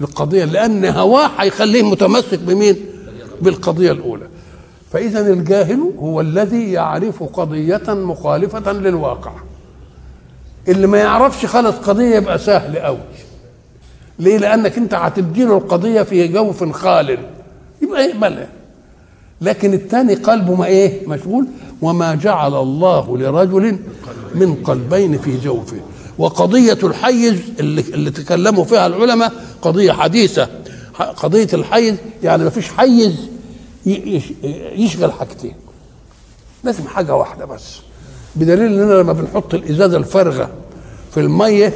القضية 0.00 0.44
لأن 0.44 0.84
هواه 0.84 1.30
هيخليه 1.38 1.82
متمسك 1.82 2.38
بمين؟ 2.38 2.76
بالقضية 3.42 3.92
الأولى. 3.92 4.26
فإذا 4.92 5.32
الجاهل 5.32 5.92
هو 5.98 6.20
الذي 6.20 6.72
يعرف 6.72 7.22
قضية 7.22 7.82
مخالفة 7.88 8.72
للواقع. 8.72 9.32
اللي 10.68 10.86
ما 10.86 10.98
يعرفش 10.98 11.46
خالص 11.46 11.76
قضية 11.76 12.16
يبقى 12.16 12.38
سهل 12.38 12.78
قوي 12.78 12.98
ليه؟ 14.18 14.38
لأنك 14.38 14.78
أنت 14.78 14.94
هتديله 14.94 15.56
القضية 15.58 16.02
في 16.02 16.28
جوف 16.28 16.72
خال. 16.72 17.18
يبقى 17.82 18.04
يقبلها. 18.08 18.48
لكن 19.40 19.74
الثاني 19.74 20.14
قلبه 20.14 20.54
ما 20.54 20.66
إيه؟ 20.66 21.08
مشغول. 21.08 21.46
وما 21.82 22.14
جعل 22.14 22.54
الله 22.54 23.18
لرجل 23.18 23.78
من 24.34 24.54
قلبين 24.54 25.18
في 25.18 25.38
جوفه. 25.38 25.80
وقضية 26.18 26.78
الحيز 26.82 27.34
اللي, 27.60 27.80
اللي 27.80 28.10
تكلموا 28.10 28.64
فيها 28.64 28.86
العلماء 28.86 29.32
قضية 29.62 29.92
حديثة. 29.92 30.48
قضية 31.16 31.48
الحيز 31.52 31.94
يعني 32.22 32.44
ما 32.44 32.50
فيش 32.50 32.68
حيز 32.68 33.14
يشغل 34.76 35.12
حاجتين. 35.12 35.54
لازم 36.64 36.88
حاجة 36.88 37.14
واحدة 37.14 37.44
بس. 37.44 37.76
بدليل 38.36 38.72
إننا 38.80 38.94
لما 38.94 39.12
بنحط 39.12 39.54
الإزازة 39.54 39.96
الفارغة 39.96 40.50
في 41.14 41.20
المية 41.20 41.72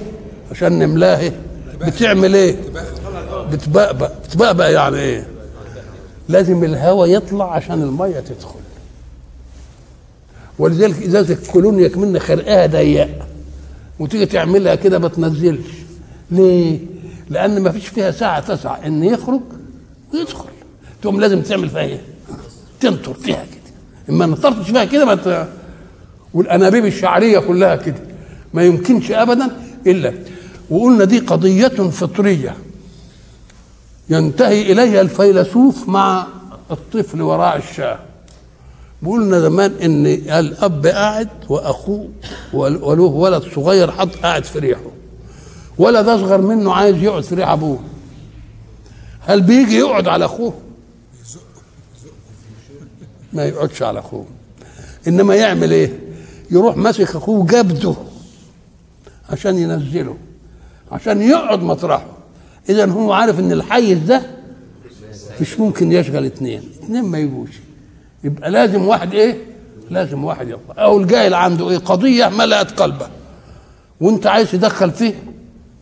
عشان 0.50 0.78
نملاها 0.78 1.32
بتعمل 1.80 2.34
إيه؟ 2.34 2.56
بتبقبق 3.52 4.12
بتبقبق 4.28 4.64
يعني 4.68 4.96
إيه؟ 4.98 5.26
لازم 6.28 6.64
الهواء 6.64 7.08
يطلع 7.08 7.54
عشان 7.54 7.82
المية 7.82 8.20
تدخل. 8.20 8.60
ولذلك 10.58 11.02
إزازة 11.02 11.38
كولونيا 11.52 11.88
كمان 11.88 12.18
خرقها 12.18 12.66
ضيق. 12.66 13.08
وتيجي 14.00 14.26
تعملها 14.26 14.74
كده 14.74 14.98
ما 14.98 15.08
تنزلش. 15.08 15.70
ليه؟ 16.30 16.78
لأن 17.30 17.62
ما 17.62 17.70
فيش 17.70 17.88
فيها 17.88 18.10
ساعة 18.10 18.40
تسع 18.40 18.86
إن 18.86 19.04
يخرج 19.04 19.40
ويدخل. 20.14 20.48
تقوم 21.02 21.20
لازم 21.20 21.40
تعمل 21.42 21.68
فيها 21.68 21.80
إيه؟ 21.80 22.00
تنطر 22.80 23.14
فيها 23.14 23.44
كده. 23.44 23.74
إما 24.08 24.26
نطرتش 24.26 24.70
فيها 24.70 24.84
كده 24.84 25.04
ما 25.04 25.14
ت... 25.14 25.48
والأنابيب 26.34 26.86
الشعرية 26.86 27.38
كلها 27.38 27.76
كده. 27.76 28.00
ما 28.54 28.62
يمكنش 28.62 29.10
ابدا 29.10 29.56
إلا. 29.86 30.14
وقلنا 30.70 31.04
دي 31.04 31.18
قضية 31.18 31.68
فطرية. 31.68 32.56
ينتهي 34.08 34.72
إليها 34.72 35.00
الفيلسوف 35.00 35.88
مع 35.88 36.26
الطفل 36.70 37.22
وراء 37.22 37.56
الشاه. 37.56 37.98
بقولنا 39.02 39.40
زمان 39.40 39.72
إن 39.82 40.06
الأب 40.06 40.86
قاعد 40.86 41.28
وأخوه 41.48 42.08
وله 42.52 43.02
ولد 43.02 43.42
صغير 43.54 43.90
حط 43.90 44.16
قاعد 44.16 44.44
في 44.44 44.58
ريحه. 44.58 44.90
ولد 45.78 46.08
أصغر 46.08 46.40
منه 46.40 46.72
عايز 46.72 47.02
يقعد 47.02 47.22
في 47.22 47.34
ريح 47.34 47.48
أبوه. 47.48 47.78
هل 49.20 49.40
بيجي 49.40 49.76
يقعد 49.78 50.08
على 50.08 50.24
أخوه؟ 50.24 50.54
ما 53.32 53.44
يقعدش 53.44 53.82
على 53.82 53.98
أخوه. 53.98 54.24
إنما 55.08 55.34
يعمل 55.34 55.72
إيه؟ 55.72 55.98
يروح 56.50 56.76
ماسك 56.76 57.16
أخوه 57.16 57.46
جبده 57.46 57.94
عشان 59.30 59.58
ينزله 59.58 60.16
عشان 60.92 61.22
يقعد 61.22 61.62
مطرحه. 61.62 62.06
اذا 62.68 62.86
هو 62.86 63.12
عارف 63.12 63.38
إن 63.40 63.52
الحيز 63.52 63.98
ده 63.98 64.22
مش 65.40 65.60
ممكن 65.60 65.92
يشغل 65.92 66.24
اثنين 66.26 66.62
اثنين 66.82 67.04
ما 67.04 67.18
يجوش. 67.18 67.50
يبقى 68.24 68.50
لازم 68.50 68.86
واحد 68.86 69.14
إيه؟ 69.14 69.36
لازم 69.90 70.24
واحد 70.24 70.48
يطلع. 70.48 70.84
أو 70.84 70.98
الجاهل 71.00 71.34
عنده 71.34 71.70
إيه؟ 71.70 71.78
قضية 71.78 72.28
ملأت 72.28 72.80
قلبه. 72.80 73.06
وأنت 74.00 74.26
عايز 74.26 74.50
تدخل 74.50 74.90
فيه؟ 74.90 75.14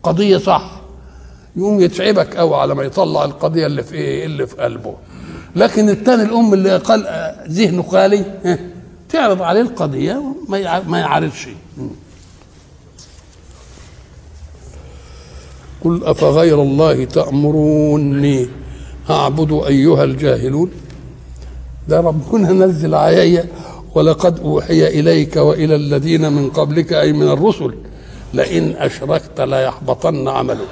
قضية 0.03 0.37
صح. 0.37 0.81
يقوم 1.55 1.79
يتعبك 1.79 2.35
قوي 2.35 2.55
على 2.55 2.75
ما 2.75 2.83
يطلع 2.83 3.25
القضية 3.25 3.65
اللي 3.65 3.83
في 3.83 3.95
إيه؟ 3.95 4.25
اللي 4.25 4.47
في 4.47 4.55
قلبه. 4.55 4.93
لكن 5.55 5.89
الثاني 5.89 6.23
الأم 6.23 6.53
اللي 6.53 6.77
قال 6.77 7.07
ذهنه 7.49 7.83
خالي 7.83 8.25
تعرض 9.09 9.41
عليه 9.41 9.61
القضية 9.61 10.23
ما 10.87 10.99
يعرفش 10.99 11.47
قل 15.83 16.03
أفغير 16.03 16.61
الله 16.61 17.05
تأمروني 17.05 18.47
أعبد 19.09 19.63
أيها 19.67 20.03
الجاهلون؟ 20.03 20.71
ده 21.89 21.99
ربنا 21.99 22.51
نزل 22.51 22.95
علي 22.95 23.43
ولقد 23.95 24.39
أوحي 24.39 24.87
إليك 24.87 25.35
وإلى 25.35 25.75
الذين 25.75 26.31
من 26.33 26.49
قبلك 26.49 26.93
أي 26.93 27.13
من 27.13 27.27
الرسل 27.27 27.73
لئن 28.33 28.75
أشركت 28.77 29.41
ليحبطن 29.41 30.27
عملك. 30.27 30.67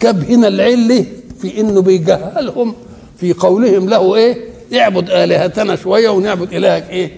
كب 0.00 0.24
هنا 0.24 0.48
العلة 0.48 1.04
في 1.40 1.60
إنه 1.60 1.82
بيجهلهم 1.82 2.74
في 3.16 3.32
قولهم 3.32 3.88
له 3.88 4.14
إيه؟ 4.16 4.36
اعبد 4.80 5.10
آلهتنا 5.10 5.76
شوية 5.76 6.08
ونعبد 6.08 6.52
إلهك 6.52 6.90
إيه؟ 6.90 7.12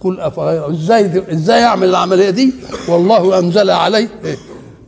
قل 0.00 0.20
أفغير 0.20 0.70
إزاي 0.70 1.22
إزاي 1.32 1.64
أعمل 1.64 1.88
العملية 1.88 2.30
دي؟ 2.30 2.52
والله 2.88 3.38
أنزل 3.38 3.70
علي 3.70 4.08
إيه؟ 4.24 4.36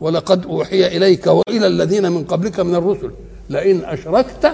ولقد 0.01 0.45
أوحي 0.45 0.87
إليك 0.97 1.27
وإلى 1.27 1.67
الذين 1.67 2.11
من 2.11 2.23
قبلك 2.23 2.59
من 2.59 2.75
الرسل 2.75 3.11
لئن 3.49 3.81
أشركت 3.85 4.53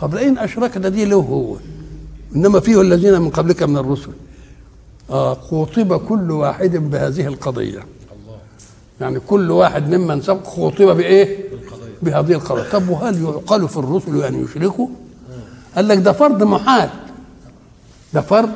طب 0.00 0.14
لئن 0.14 0.38
أشركت 0.38 0.78
دي 0.78 1.04
له 1.04 1.16
هو. 1.16 1.56
إنما 2.36 2.60
فيه 2.60 2.80
الذين 2.80 3.20
من 3.20 3.30
قبلك 3.30 3.62
من 3.62 3.76
الرسل. 3.76 4.10
آه 5.10 5.34
خوطب 5.34 5.96
كل 5.96 6.30
واحد 6.30 6.76
بهذه 6.76 7.26
القضية. 7.26 7.80
يعني 9.00 9.20
كل 9.20 9.50
واحد 9.50 9.94
ممن 9.94 10.22
سبق 10.22 10.46
خوطب 10.46 10.96
بإيه؟ 10.96 11.38
بهذه 12.02 12.32
القضية. 12.32 12.70
طب 12.70 12.88
وهل 12.88 13.22
يعقل 13.22 13.68
في 13.68 13.76
الرسل 13.76 14.22
ان 14.22 14.44
يشركوا؟ 14.44 14.88
قال 15.76 15.88
لك 15.88 15.98
ده 15.98 16.12
فرض 16.12 16.42
محال. 16.42 16.88
ده 18.14 18.20
فرض. 18.20 18.50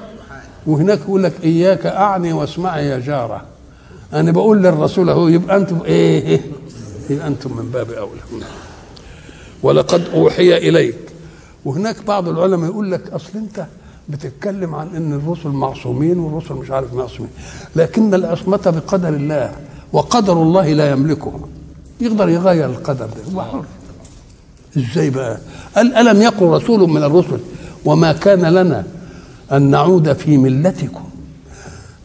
وهناك 0.67 0.99
يقول 0.99 1.23
لك 1.23 1.33
إياك 1.45 1.87
أعني 1.87 2.33
واسمعي 2.33 2.87
يا 2.87 2.99
جارة. 2.99 3.45
أنا 4.13 4.31
بقول 4.33 4.63
للرسول 4.63 5.09
أهو 5.11 5.29
يبقى 5.29 5.57
أنتم 5.57 5.81
إيه؟ 5.85 6.41
يبقى 7.11 7.27
أنتم 7.27 7.57
من 7.57 7.71
باب 7.71 7.91
أولى. 7.91 8.21
ولقد 9.63 10.05
أوحي 10.15 10.57
إليك. 10.57 11.10
وهناك 11.65 11.97
بعض 12.07 12.29
العلماء 12.29 12.71
يقول 12.71 12.93
لك 12.93 13.11
أصل 13.13 13.31
أنت 13.35 13.67
بتتكلم 14.09 14.75
عن 14.75 14.97
إن 14.97 15.13
الرسل 15.13 15.49
معصومين 15.49 16.19
والرسل 16.19 16.55
مش 16.55 16.71
عارف 16.71 16.95
معصومين. 16.95 17.31
لكن 17.77 18.15
العصمه 18.15 18.57
بقدر 18.57 19.09
الله 19.09 19.53
وقدر 19.93 20.33
الله 20.33 20.73
لا 20.73 20.91
يملكه 20.91 21.49
يقدر 22.01 22.29
يغير 22.29 22.67
القدر 22.67 23.07
ده. 23.07 23.33
هو 23.35 23.43
حر. 23.43 23.65
إزاي 24.79 25.11
بقى؟ 25.11 25.39
قال 25.77 25.95
ألم 25.95 26.23
يقل 26.23 26.47
رسول 26.47 26.91
من 26.91 27.03
الرسل 27.03 27.41
وما 27.85 28.13
كان 28.13 28.45
لنا 28.47 28.85
أن 29.53 29.71
نعود 29.71 30.13
في 30.13 30.39
ملتكم؟ 30.39 31.05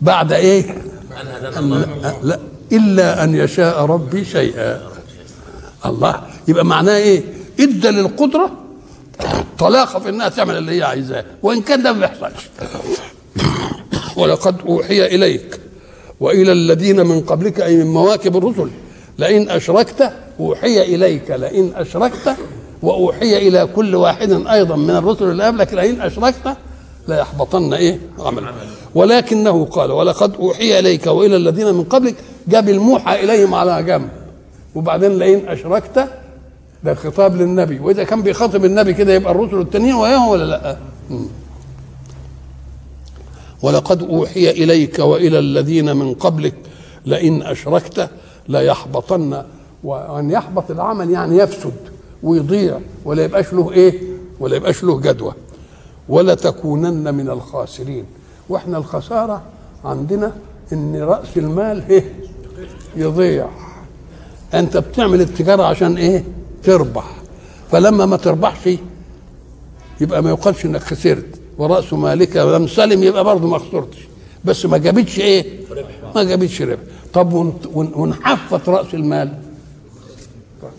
بعد 0.02 0.32
إيه؟ 0.32 0.76
أن 1.58 1.86
لا 2.24 2.39
إلا 2.72 3.24
أن 3.24 3.36
يشاء 3.36 3.86
ربي 3.86 4.26
شيئا. 4.26 4.82
الله. 5.86 6.22
يبقى 6.48 6.65
معناه 6.65 6.96
إيه؟ 6.98 7.24
إدى 7.60 7.88
للقدرة 7.89 8.52
طلاقة 9.60 9.99
في 9.99 10.10
إنها 10.10 10.30
تعمل 10.30 10.58
اللي 10.58 10.78
هي 10.78 10.84
عايزاه 10.84 11.25
وإن 11.43 11.62
كان 11.62 11.84
ده 11.84 11.93
ما 11.93 11.99
بيحصلش. 11.99 12.49
ولقد 14.17 14.56
أوحي 14.67 15.06
إليك 15.06 15.60
وإلى 16.19 16.51
الذين 16.51 17.06
من 17.06 17.21
قبلك 17.21 17.62
أي 17.62 17.75
من 17.78 17.86
مواكب 17.93 18.38
الرسل 18.38 18.69
لئن 19.19 19.49
أشركت 19.49 20.12
أوحي 20.39 20.82
إليك 20.82 21.32
لئن 21.32 21.71
أشركت 21.75 22.36
وأوحي 22.82 23.47
إلى 23.47 23.67
كل 23.75 23.95
واحد 23.95 24.32
أيضا 24.47 24.75
من 24.75 24.89
الرسل 24.89 25.25
اللي 25.32 25.44
قبلك 25.44 25.73
لئن 25.73 26.02
أشركت 26.02 26.58
لا 27.08 27.19
يحبطن 27.19 27.73
إيه؟ 27.73 28.00
عمل 28.19 28.44
ولكنه 28.96 29.65
قال 29.65 29.92
ولقد 29.92 30.35
أوحي 30.35 30.79
إليك 30.79 31.08
وإلى 31.08 31.35
الذين 31.35 31.73
من 31.73 31.83
قبلك 31.83 32.15
جاب 32.48 32.69
الموحى 32.69 33.23
إليهم 33.23 33.54
على 33.54 33.83
جنب. 33.83 34.10
وبعدين 34.75 35.19
لئن 35.19 35.48
أشركت 35.48 36.08
ده 36.86 36.94
خطاب 36.94 37.36
للنبي. 37.36 37.79
وإذا 37.79 38.04
كان 38.04 38.21
بيخاطب 38.21 38.65
النبي 38.65 38.94
كده 38.94 39.13
يبقى 39.13 39.31
الرسل 39.31 39.60
التانيين 39.62 39.96
وياهم 39.96 40.27
ولا 40.27 40.44
لأ؟ 40.44 40.77
ولقد 43.62 44.04
أوحي 44.04 44.50
إليك 44.50 45.00
وإلى 45.00 45.40
الذين 45.40 45.96
من 45.96 46.13
قبلك 46.13 46.56
لئن 47.06 47.42
أشركت 47.42 48.10
ليحبطن 48.48 49.44
وأن 49.83 50.31
يحبط 50.31 50.71
العمل 50.71 51.10
يعني 51.12 51.38
يفسد 51.38 51.73
ويضيع 52.23 52.79
ولا 53.06 53.23
يبقاش 53.23 53.54
له 53.54 53.71
إيه؟ 53.71 54.02
ولا 54.40 54.56
يبقاش 54.56 54.83
له 54.83 55.00
جدوى. 55.00 55.33
ولا 56.10 56.36
تكونن 56.36 57.13
من 57.15 57.29
الخاسرين. 57.29 58.06
وإحنا 58.50 58.77
الخسارة 58.77 59.42
عندنا 59.86 60.31
إن 60.73 60.96
رأس 60.96 61.38
المال 61.38 61.83
إيه؟ 61.90 62.13
يضيع. 62.96 63.48
أنت 64.54 64.77
بتعمل 64.77 65.21
التجارة 65.21 65.63
عشان 65.63 65.98
إيه؟ 65.98 66.23
تربح. 66.66 67.12
فلما 67.72 68.06
ما 68.06 68.18
تربحش 68.18 68.70
يبقى 70.02 70.24
ما 70.24 70.30
يقالش 70.30 70.66
إنك 70.66 70.82
خسرت. 70.84 71.26
ورأس 71.58 71.94
مالك 71.94 72.36
لم 72.38 72.68
سلم 72.68 73.04
يبقى 73.04 73.24
برضه 73.24 73.48
ما 73.48 73.58
خسرتش. 73.58 73.98
بس 74.46 74.66
ما 74.66 74.78
جابتش 74.78 75.20
إيه؟ 75.20 75.46
ما 76.16 76.24
جابتش 76.24 76.62
ربح. 76.62 76.80
طب 77.13 77.34
ونحفظ 77.74 78.70
رأس 78.70 78.94
المال. 78.94 79.34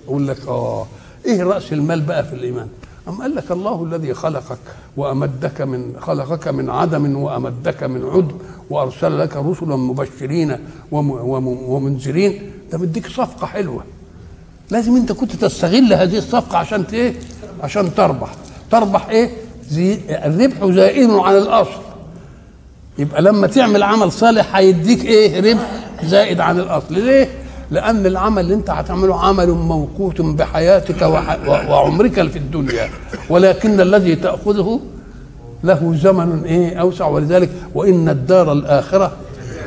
أقول 0.09 0.28
لك 0.28 0.49
آه 0.49 0.87
إيه 1.26 1.43
رأس 1.43 1.72
المال 1.72 2.01
بقى 2.01 2.24
في 2.24 2.32
الإيمان؟ 2.32 2.68
أم 3.09 3.22
قال 3.22 3.34
لك 3.34 3.51
الله 3.51 3.84
الذي 3.84 4.14
خلقك 4.14 4.59
وأمدك 4.97 5.61
من 5.61 5.93
خلقك 6.01 6.49
من 6.49 6.70
عدم 6.70 7.16
وأمدك 7.16 7.82
من 7.82 8.05
عدم 8.07 8.37
وأرسل 8.70 9.18
لك 9.18 9.37
رسلا 9.37 9.76
مبشرين 9.76 10.57
وم- 10.93 11.11
وم- 11.11 11.47
ومنذرين. 11.70 12.51
ده 12.72 12.78
مديك 12.78 13.07
صفقة 13.07 13.47
حلوة. 13.47 13.84
لازم 14.70 14.96
أنت 14.96 15.12
كنت 15.12 15.32
تستغل 15.36 15.92
هذه 15.92 16.18
الصفقة 16.18 16.58
عشان 16.58 16.84
إيه؟ 16.92 17.14
عشان 17.62 17.94
تربح. 17.94 18.28
تربح 18.70 19.08
إيه؟ 19.08 19.30
زي 19.70 19.98
الربح 20.08 20.66
زائد 20.66 21.10
عن 21.10 21.36
الأصل. 21.36 21.80
يبقى 22.98 23.22
لما 23.22 23.46
تعمل 23.46 23.82
عمل 23.82 24.12
صالح 24.12 24.56
هيديك 24.56 25.04
إيه؟ 25.04 25.40
ربح 25.52 25.70
زائد 26.04 26.40
عن 26.40 26.58
الأصل. 26.58 26.94
ليه؟ 26.94 27.28
لأن 27.70 28.06
العمل 28.06 28.42
اللي 28.42 28.54
انت 28.54 28.70
هتعمله 28.70 29.20
عمل 29.20 29.50
موقوت 29.50 30.20
بحياتك 30.20 31.02
وعمرك 31.68 32.28
في 32.28 32.38
الدنيا. 32.38 32.88
ولكن 33.30 33.80
الذي 33.80 34.14
تأخذه 34.16 34.80
له 35.64 35.96
زمن 36.02 36.44
إيه؟ 36.44 36.76
أوسع. 36.80 37.06
ولذلك 37.06 37.50
وإن 37.74 38.08
الدار 38.08 38.52
الآخرة 38.52 39.12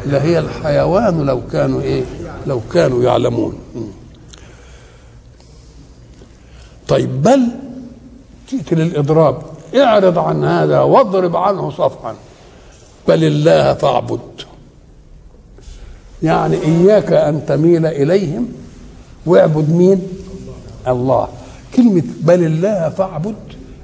لهي 0.06 0.40
الحيوان 0.40 1.26
لو 1.26 1.42
كانوا 1.52 1.82
إيه؟ 1.82 2.04
لو 2.48 2.62
كانوا 2.74 3.04
يعلمون. 3.04 3.54
طيب 6.90 7.22
بل 7.22 7.42
تأتي 8.52 8.76
للإضراب. 8.76 9.42
اعرض 9.76 10.18
عن 10.18 10.44
هذا 10.44 10.80
واضرب 10.82 11.36
عنه 11.36 11.72
صفحا. 11.72 12.16
بل 13.08 13.24
الله 13.24 13.74
فاعبد. 13.74 14.20
يعني 16.24 16.62
إياك 16.62 17.12
أن 17.14 17.46
تميل 17.46 17.86
إليهم 17.86 18.48
واعبد 19.26 19.70
مين؟ 19.70 20.08
الله. 20.88 21.28
كلمة 21.76 22.04
بل 22.22 22.44
الله 22.46 22.90
فاعبد 22.90 23.36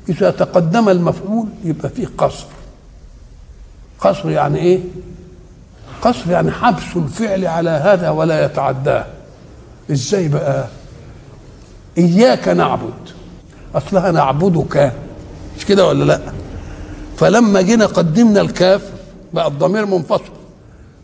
إذا 0.09 0.31
تقدم 0.31 0.89
المفعول 0.89 1.47
يبقى 1.63 1.89
فيه 1.89 2.07
قصر. 2.17 2.45
قصر 3.99 4.29
يعني 4.29 4.59
إيه؟ 4.59 4.79
قصر 6.01 6.31
يعني 6.31 6.51
حبس 6.51 6.95
الفعل 6.95 7.45
على 7.45 7.69
هذا 7.69 8.09
ولا 8.09 8.45
يتعداه. 8.45 9.05
إزاي 9.91 10.27
بقى؟ 10.27 10.67
إياك 11.97 12.47
نعبد. 12.47 12.93
أصلها 13.75 14.11
نعبدك 14.11 14.93
مش 15.57 15.65
كده 15.65 15.87
ولا 15.87 16.03
لأ؟ 16.03 16.19
فلما 17.17 17.61
جينا 17.61 17.85
قدمنا 17.85 18.41
الكاف 18.41 18.81
بقى 19.33 19.47
الضمير 19.47 19.85
منفصل. 19.85 20.23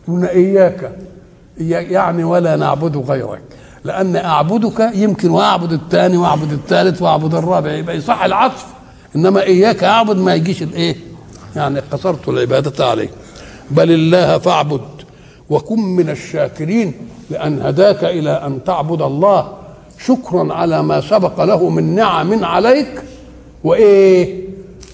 قلنا 0.08 0.30
إياك. 0.30 0.92
يعني 1.58 2.24
ولا 2.24 2.56
نعبد 2.56 2.96
غيرك. 2.96 3.42
لأن 3.84 4.16
أعبدك 4.16 4.90
يمكن 4.94 5.30
وأعبد 5.30 5.72
الثاني 5.72 6.16
وأعبد 6.16 6.52
الثالث 6.52 7.02
وأعبد 7.02 7.34
الرابع 7.34 7.72
يبقى 7.72 7.96
يصح 7.96 8.24
العطف. 8.24 8.66
إنما 9.16 9.42
إياك 9.42 9.84
أعبد 9.84 10.16
ما 10.16 10.34
يجيش 10.34 10.62
الإيه؟ 10.62 10.96
يعني 11.56 11.80
قصرت 11.80 12.28
العبادة 12.28 12.86
عليه. 12.86 13.10
بل 13.70 13.90
الله 13.90 14.38
فاعبد. 14.38 14.80
وكن 15.50 15.80
من 15.80 16.10
الشاكرين 16.10 16.94
لأن 17.30 17.62
هداك 17.62 18.04
إلى 18.04 18.30
أن 18.30 18.64
تعبد 18.64 19.02
الله. 19.02 19.52
شكرا 20.06 20.54
على 20.54 20.82
ما 20.82 21.00
سبق 21.00 21.44
له 21.44 21.68
من 21.68 21.94
نعم 21.94 22.44
عليك. 22.44 23.02
وإيه؟ 23.64 24.42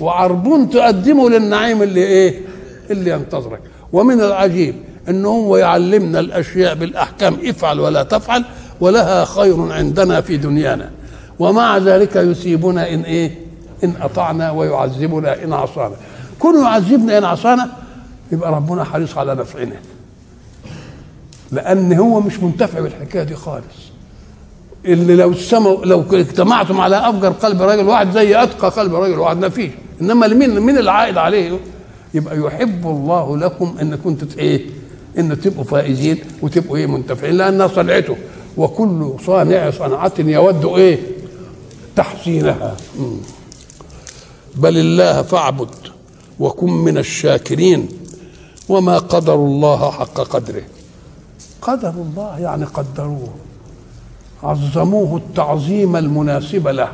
وعربون 0.01 0.71
تقدمه 0.71 1.31
للنعيم 1.31 1.83
اللي 1.83 2.01
إيه؟ 2.01 2.41
اللي 2.91 3.11
ينتظرك. 3.11 3.61
ومن 3.93 4.21
العجيب 4.21 4.75
إن 5.09 5.27
هو 5.27 5.57
يعلمنا 5.57 6.21
الأشياء 6.21 6.75
بالأحكام 6.75 7.37
افعل 7.45 7.81
ولا 7.81 8.03
تفعل 8.03 8.45
ولها 8.81 9.25
خير 9.25 9.73
عندنا 9.73 10.21
في 10.21 10.37
دنيانا. 10.37 10.91
ومع 11.39 11.79
ذلك 11.79 12.17
يثيبنا 12.17 12.95
إن 12.95 13.01
إيه؟ 13.01 13.39
إن 13.85 13.95
أطعنا 14.01 14.51
ويعذبنا 14.51 15.45
إن 15.45 15.53
عصانا. 15.53 15.95
كون 16.39 16.63
يعذبنا 16.63 17.19
إن 17.19 17.25
عصانا 17.25 17.69
يبقى 18.33 18.53
ربنا 18.53 18.85
حريص 18.85 19.19
على 19.19 19.35
نفعنا. 19.35 19.77
لأن 21.53 21.93
هو 21.93 22.21
مش 22.21 22.41
منتفع 22.41 22.81
بالحكاية 22.81 23.23
دي 23.23 23.35
خالص. 23.35 23.88
اللي 24.85 25.17
لو 25.17 25.31
السماء 25.31 25.85
لو 25.85 26.05
اجتمعتم 26.13 26.81
على 26.81 26.97
أفجر 26.97 27.29
قلب 27.29 27.63
رجل 27.63 27.89
واحد 27.89 28.13
زي 28.13 28.43
أتقى 28.43 28.71
قلب 28.71 28.95
رجل 28.95 29.19
واحد 29.19 29.37
ما 29.37 29.49
فيش. 29.49 29.71
إنما 30.01 30.27
مين 30.27 30.61
مين 30.61 30.79
العائد 30.79 31.19
عليه؟ 31.19 31.59
يبقى 32.15 32.39
يحب 32.39 32.87
الله 32.87 33.37
لكم 33.37 33.77
إن 33.81 33.95
كنتوا 33.97 34.29
إيه؟ 34.39 34.67
إن 35.19 35.41
تبقوا 35.41 35.65
فائزين 35.65 36.19
وتبقوا 36.43 36.77
إيه؟ 36.77 36.87
منتفعين 36.87 37.35
لأنها 37.35 37.69
صنعته. 37.69 38.17
وكل 38.57 39.13
صانع 39.27 39.71
صنعة 39.71 40.13
يود 40.19 40.65
إيه؟ 40.65 40.99
تحسينها. 41.97 42.77
بل 44.57 44.79
الله 44.79 45.23
فاعبد 45.23 45.71
وكن 46.41 46.71
من 46.71 46.99
الشاكرين 46.99 47.89
وما 48.69 48.99
قدر 48.99 49.35
الله 49.35 49.91
حق 49.91 50.21
قدره. 50.21 50.63
قدر 51.63 51.91
الله 51.91 52.39
يعني 52.39 52.65
قدروه. 52.65 53.35
عظموه 54.43 55.17
التعظيم 55.17 55.97
المناسب 55.97 56.69
له. 56.69 56.89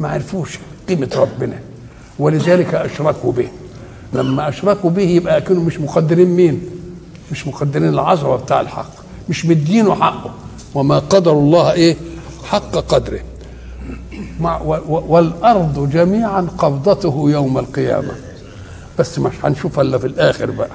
ما 0.00 0.08
عرفوش 0.08 0.58
قيمة 0.88 1.10
ربنا 1.16 1.58
ولذلك 2.18 2.74
أشركوا 2.74 3.32
به. 3.32 3.48
لما 4.12 4.48
أشركوا 4.48 4.90
به 4.90 5.02
يبقى 5.02 5.40
كانوا 5.40 5.62
مش 5.64 5.80
مقدرين 5.80 6.28
مين؟ 6.28 6.62
مش 7.32 7.46
مقدرين 7.46 7.88
العظمة 7.88 8.36
بتاع 8.36 8.60
الحق 8.60 8.90
مش 9.28 9.46
مدينه 9.46 9.94
حقه. 9.94 10.30
وما 10.74 10.98
قدر 10.98 11.32
الله 11.32 11.72
إيه؟ 11.72 11.96
حق 12.44 12.70
قدره. 12.76 13.20
مع 14.40 14.60
والأرض 14.88 15.90
جميعا 15.90 16.48
قبضته 16.58 17.24
يوم 17.30 17.58
القيامة. 17.58 18.12
بس 18.98 19.18
مش 19.18 19.32
هنشوفها 19.44 19.82
إلا 19.82 19.98
في 19.98 20.06
الآخر 20.06 20.50
بقى. 20.50 20.68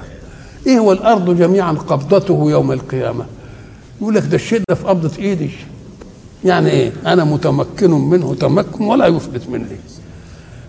إيه 0.66 0.78
هو 0.78 0.92
الأرض 0.92 1.36
جميعا 1.38 1.72
قبضته 1.72 2.50
يوم 2.50 2.72
القيامة؟ 2.72 3.24
يقول 4.00 4.14
لك 4.14 4.22
ده 4.26 4.34
الشيء 4.36 4.62
ده 4.68 4.74
في 4.74 4.84
قبضة 4.84 5.10
إيدي. 5.18 5.50
يعني 6.44 6.70
إيه؟ 6.70 6.92
أنا 7.06 7.24
متمكن 7.24 7.90
منه 7.90 8.34
تمكن 8.34 8.84
ولا 8.84 9.06
يفلت 9.06 9.48
مني. 9.48 9.64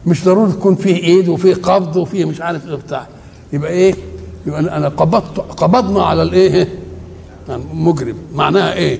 مش 0.05 0.25
ضروري 0.25 0.51
تكون 0.51 0.75
فيه 0.75 0.95
إيد 0.95 1.27
وفيه 1.29 1.53
قبض 1.55 1.95
وفيه 1.95 2.25
مش 2.25 2.41
عارف 2.41 2.67
إيه 2.67 2.75
بتاع 2.75 3.07
يبقى 3.53 3.71
إيه؟ 3.71 3.95
يبقى 4.47 4.59
أنا 4.59 4.87
قبضت 4.89 5.39
قبضنا 5.39 6.03
على 6.03 6.21
الإيه؟ 6.23 6.67
يعني 7.49 7.63
مجرم. 7.73 8.15
معناها 8.33 8.73
إيه؟ 8.73 8.99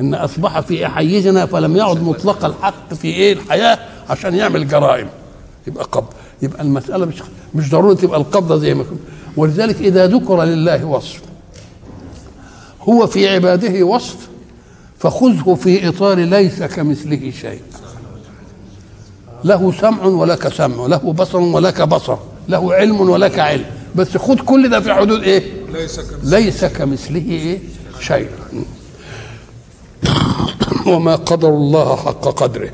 إن 0.00 0.14
أصبح 0.14 0.60
في 0.60 0.86
حيزنا 0.86 1.46
فلم 1.46 1.76
يعد 1.76 2.02
مطلق 2.02 2.44
الحق 2.44 2.94
في 2.94 3.08
إيه؟ 3.08 3.32
الحياة 3.32 3.78
عشان 4.10 4.34
يعمل 4.34 4.68
جرائم. 4.68 5.08
يبقى 5.66 5.84
قبض. 5.84 6.08
يبقى 6.42 6.62
المسألة 6.62 7.06
مش 7.06 7.22
مش 7.54 7.70
ضروري 7.70 7.94
تبقى 7.94 8.20
القبضة 8.20 8.56
زي 8.56 8.74
ما 8.74 8.82
كنت. 8.82 8.98
ولذلك 9.36 9.76
إذا 9.80 10.06
ذكر 10.06 10.42
لله 10.44 10.84
وصف 10.84 11.20
هو 12.88 13.06
في 13.06 13.28
عباده 13.28 13.84
وصف 13.84 14.16
فخذه 14.98 15.54
في 15.54 15.88
إطار 15.88 16.18
ليس 16.18 16.62
كمثله 16.62 17.32
شيء. 17.40 17.60
له 19.44 19.72
سمع 19.80 20.04
ولك 20.04 20.48
سمع 20.48 20.86
له 20.86 20.96
بصر 21.12 21.38
ولك 21.38 21.82
بصر 21.82 22.16
له 22.48 22.74
علم 22.74 23.00
ولك 23.00 23.38
علم. 23.38 23.64
بس 23.94 24.16
خد 24.16 24.40
كل 24.40 24.68
ده 24.68 24.80
في 24.80 24.94
حدود 24.94 25.22
إيه؟ 25.22 25.42
ليس 25.72 26.00
كمثله. 26.00 26.38
ليس 26.38 26.64
كمثله 26.64 27.30
إيه؟ 27.30 27.58
شيء. 28.00 28.28
وما 30.86 31.16
قدر 31.16 31.48
الله 31.48 31.96
حق 31.96 32.28
قدره. 32.28 32.70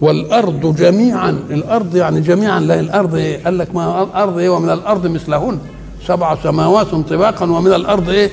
والأرض 0.00 0.76
جميعا 0.76 1.30
الأرض 1.30 1.96
يعني 1.96 2.20
جميعا 2.20 2.60
لا 2.60 2.80
الأرض 2.80 3.14
إيه؟ 3.14 3.44
قال 3.44 3.58
لك 3.58 3.74
ما 3.74 4.02
الأرض 4.02 4.38
إيه؟ 4.38 4.48
ومن 4.48 4.70
الأرض 4.70 5.06
مثلهن 5.06 5.58
سبع 6.06 6.36
سماوات 6.42 6.86
طباقا 6.86 7.50
ومن 7.50 7.72
الأرض 7.72 8.08
إيه؟ 8.08 8.30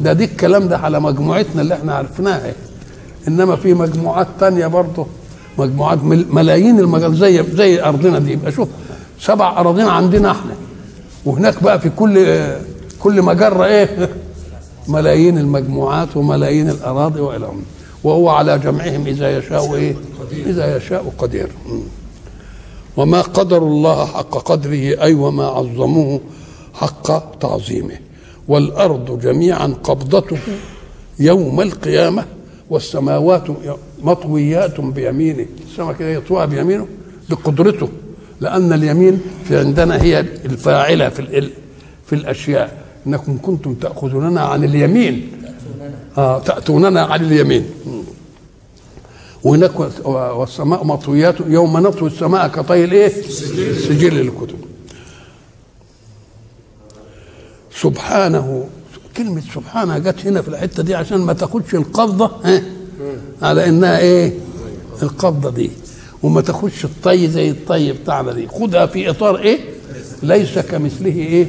ده 0.00 0.12
دي 0.12 0.24
الكلام 0.24 0.68
ده 0.68 0.78
على 0.78 1.00
مجموعتنا 1.00 1.62
اللي 1.62 1.74
إحنا 1.74 1.94
عرفناها 1.94 2.52
إنما 3.28 3.56
في 3.56 3.74
مجموعات 3.74 4.26
تانية 4.40 4.66
برضه 4.66 5.06
مجموعات 5.58 6.04
مل- 6.04 6.26
ملايين 6.30 6.78
المجال 6.80 7.16
زي 7.16 7.44
زي 7.52 7.82
أرضنا 7.82 8.18
دي. 8.18 8.32
يبقى 8.32 8.52
شوف 8.52 8.68
سبع 9.20 9.60
أراضين 9.60 9.86
عندنا 9.86 10.30
إحنا. 10.30 10.52
وهناك 11.24 11.62
بقى 11.62 11.80
في 11.80 11.90
كل 11.90 12.38
كل 13.00 13.22
مجره 13.22 13.64
إيه؟ 13.64 14.08
ملايين 14.88 15.38
المجموعات 15.38 16.16
وملايين 16.16 16.68
الأراضي 16.70 17.20
وإلى 17.20 17.44
آخره. 17.46 17.56
وهو 18.04 18.28
على 18.28 18.58
جمعهم 18.58 19.06
إذا 19.06 19.38
يشاء 19.38 19.74
إيه؟ 19.74 19.94
إذا 20.46 20.76
يشاء 20.76 21.12
قدير. 21.18 21.48
وما 22.96 23.20
قدر 23.20 23.58
الله 23.58 24.06
حق 24.06 24.30
قدره 24.50 25.02
أي 25.02 25.14
وما 25.14 25.44
عظموه 25.46 26.20
حق 26.74 27.38
تعظيمه. 27.38 27.98
والأرض 28.48 29.20
جميعا 29.20 29.66
قبضته 29.66 30.38
يوم 31.18 31.60
القيامة 31.60 32.24
والسماوات 32.70 33.42
مطويات 34.02 34.80
بيمينه. 34.80 35.46
السماء 35.70 35.92
كده 35.92 36.08
يطوها 36.08 36.44
بيمينه 36.44 36.86
بقدرته 37.30 37.88
لأن 38.40 38.72
اليمين 38.72 39.20
في 39.48 39.56
عندنا 39.58 40.02
هي 40.02 40.20
الفاعلة 40.20 41.08
في 41.08 41.50
في 42.06 42.12
الأشياء. 42.12 42.82
إنكم 43.06 43.38
كنتم 43.42 43.74
تأخذوننا 43.74 44.40
عن 44.40 44.64
اليمين. 44.64 45.28
آه 46.18 46.38
تأتوننا 46.38 47.00
عن 47.00 47.24
اليمين. 47.24 47.66
وهناك 49.44 49.80
والسماء 50.06 50.84
مطويات 50.84 51.34
يوم 51.46 51.78
نطوي 51.78 52.08
السماء 52.08 52.48
كطي 52.48 52.84
الإيه؟ 52.84 53.08
سجل 53.88 54.20
الكتب 54.20 54.58
سبحانه. 57.82 58.64
كلمة 59.16 59.42
سبحانه 59.54 59.98
جت 59.98 60.26
هنا 60.26 60.42
في 60.42 60.48
الحتة 60.48 60.82
دي 60.82 60.94
عشان 60.94 61.18
ما 61.18 61.32
تاخدش 61.32 61.74
القبضة 61.74 62.30
على 63.42 63.68
إنها 63.68 63.98
إيه؟ 63.98 64.32
القبضة 65.02 65.50
دي. 65.50 65.70
وما 66.22 66.40
تاخدش 66.40 66.84
الطي 66.84 67.28
زي 67.28 67.50
الطي 67.50 67.92
بتاعنا 67.92 68.32
دي. 68.32 68.48
خدها 68.48 68.86
في 68.86 69.10
إطار 69.10 69.38
إيه؟ 69.38 69.58
ليس 70.22 70.58
كمثله 70.58 71.16
إيه؟ 71.16 71.46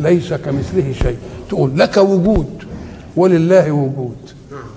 ليس 0.00 0.32
كمثله 0.32 0.92
شيء. 1.02 1.16
تقول 1.48 1.78
لك 1.78 1.96
وجود. 1.96 2.64
ولله 3.16 3.72
وجود. 3.72 4.16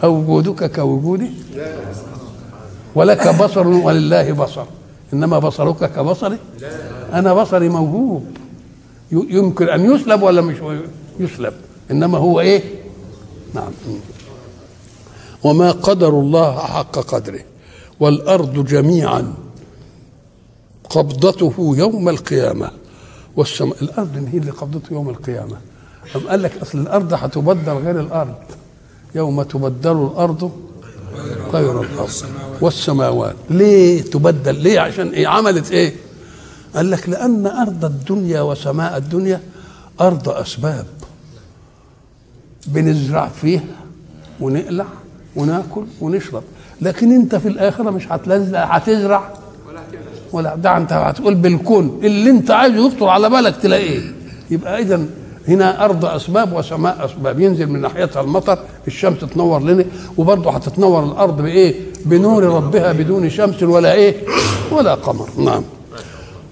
أو 0.03 0.13
وجودك 0.15 0.71
كوجودي 0.75 1.29
ولك 2.95 3.35
بصر 3.35 3.67
ولله 3.67 4.31
بصر. 4.31 4.65
إنما 5.13 5.39
بصرك 5.39 5.91
كبصري 5.95 6.37
أنا 7.13 7.33
بصري 7.33 7.69
موهوب 7.69 8.25
يمكن 9.29 9.69
أن 9.69 9.95
يسلب 9.95 10.21
ولا 10.21 10.41
مش 10.41 10.55
يسلب 11.19 11.53
إنما 11.91 12.17
هو 12.17 12.39
إيه؟ 12.39 12.63
نعم. 13.53 13.71
وما 15.43 15.71
قدر 15.71 16.09
الله 16.09 16.57
حق 16.59 16.99
قدره 16.99 17.39
والأرض 17.99 18.65
جميعا 18.65 19.33
قبضته 20.89 21.53
يوم 21.77 22.09
القيامة. 22.09 22.71
والسماء 23.35 23.77
الأرض 23.81 24.27
هي 24.33 24.37
اللي 24.37 24.51
قبضته 24.51 24.93
يوم 24.93 25.09
القيامة. 25.09 25.57
أم 26.15 26.21
قال 26.27 26.41
لك 26.41 26.57
أصل 26.61 26.77
الأرض 26.77 27.13
هتبدل 27.13 27.71
غير 27.71 27.99
الأرض. 27.99 28.35
يوم 29.15 29.43
تبدل 29.43 29.91
الأرض 29.91 30.51
غير 31.53 31.81
الأرض. 31.81 32.09
والسماوات. 32.61 33.35
ليه 33.49 34.01
تبدل؟ 34.01 34.55
ليه؟ 34.55 34.79
عشان 34.79 35.07
إيه؟ 35.07 35.27
عملت 35.27 35.71
إيه؟ 35.71 35.95
قال 36.75 36.91
لك 36.91 37.09
لأن 37.09 37.47
أرض 37.47 37.85
الدنيا 37.85 38.41
وسماء 38.41 38.97
الدنيا 38.97 39.41
أرض 40.01 40.29
أسباب. 40.29 40.85
بنزرع 42.67 43.27
فيها 43.27 43.63
ونقلع 44.39 44.85
وناكل 45.35 45.83
ونشرب. 46.01 46.43
لكن 46.81 47.11
أنت 47.11 47.35
في 47.35 47.47
الآخرة 47.47 47.89
مش 47.89 48.07
هتزرع. 48.55 49.33
ولا 50.31 50.55
ده 50.55 50.77
أنت 50.77 50.93
هتقول 50.93 51.35
بالكون. 51.35 51.99
اللي 52.03 52.29
أنت 52.29 52.51
عايزه 52.51 52.87
يخطر 52.87 53.07
على 53.07 53.29
بالك 53.29 53.55
تلاقيه. 53.55 54.13
يبقى 54.51 54.81
اذا 54.81 55.05
هنا 55.47 55.85
أرض 55.85 56.05
أسباب 56.05 56.53
وسماء 56.53 57.05
أسباب. 57.05 57.39
ينزل 57.39 57.67
من 57.67 57.81
ناحيتها 57.81 58.21
المطر 58.21 58.59
الشمس 58.87 59.19
تنور 59.19 59.59
لنا 59.61 59.85
وبرضه 60.17 60.51
هتتنور 60.51 61.03
الأرض 61.03 61.41
بإيه؟ 61.41 61.75
بنور 62.05 62.43
ربها 62.43 62.91
بدون 62.91 63.29
شمس 63.29 63.63
ولا 63.63 63.93
إيه؟ 63.93 64.15
ولا 64.71 64.95
قمر. 64.95 65.29
نعم. 65.37 65.63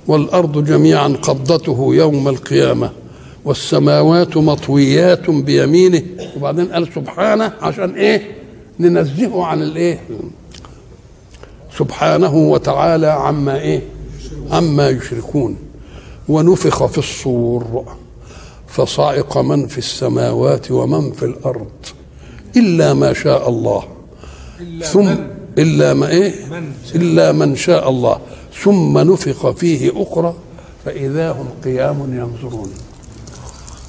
والأرض 0.07 0.65
جميعا 0.65 1.07
قبضته 1.07 1.89
يوم 1.95 2.27
القيامة 2.27 2.89
والسماوات 3.45 4.37
مطويات 4.37 5.29
بيمينه. 5.29 6.03
وبعدين 6.37 6.65
قال 6.65 6.87
سبحانه 6.95 7.53
عشان 7.61 7.95
إيه؟ 7.95 8.31
ننزهه 8.79 9.45
عن 9.45 9.61
الإيه؟ 9.61 9.99
سبحانه 11.77 12.35
وتعالى 12.35 13.07
عما 13.07 13.59
إيه؟ 13.59 13.81
عما 14.51 14.89
يشركون. 14.89 15.57
ونفخ 16.29 16.85
في 16.85 16.97
الصور 16.97 17.85
فصعق 18.67 19.37
من 19.37 19.67
في 19.67 19.77
السماوات 19.77 20.71
ومن 20.71 21.11
في 21.11 21.25
الأرض. 21.25 21.71
إلا 22.57 22.93
ما 22.93 23.13
شاء 23.13 23.49
الله. 23.49 23.83
ثم 24.81 25.09
إلا 25.57 25.93
ما 25.93 26.09
إيه؟ 26.09 26.33
إلا 26.95 27.31
من 27.31 27.55
شاء 27.55 27.89
الله. 27.89 28.19
ثم 28.61 28.97
نفخ 28.97 29.51
فيه 29.51 29.91
أخرى 29.95 30.33
فإذا 30.85 31.31
هم 31.31 31.45
قيام 31.63 31.99
ينظرون. 32.13 32.69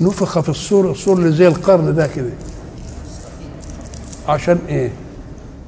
نفخ 0.01 0.41
في 0.41 0.49
الصور 0.49 0.91
الصور 0.91 1.19
اللي 1.19 1.33
زي 1.37 1.49
القرن 1.49 1.95
ده 1.95 2.07
كده. 2.07 2.31
عشان 4.29 4.59
إيه؟ 4.69 4.93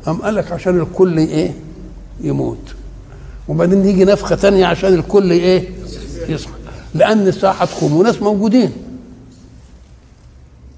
قام 0.06 0.16
قال 0.22 0.34
لك 0.34 0.52
عشان 0.52 0.80
الكل 0.80 1.18
إيه؟ 1.18 1.52
يموت. 2.20 2.58
وبعدين 3.48 3.84
يجي 3.86 4.04
نفخة 4.04 4.36
تانية 4.36 4.66
عشان 4.66 4.94
الكل 4.94 5.30
إيه؟ 5.30 5.68
يصحى. 6.28 6.52
لأن 6.94 7.28
الساعة 7.28 7.52
هتقوم 7.52 7.96
وناس 7.96 8.22
موجودين. 8.22 8.72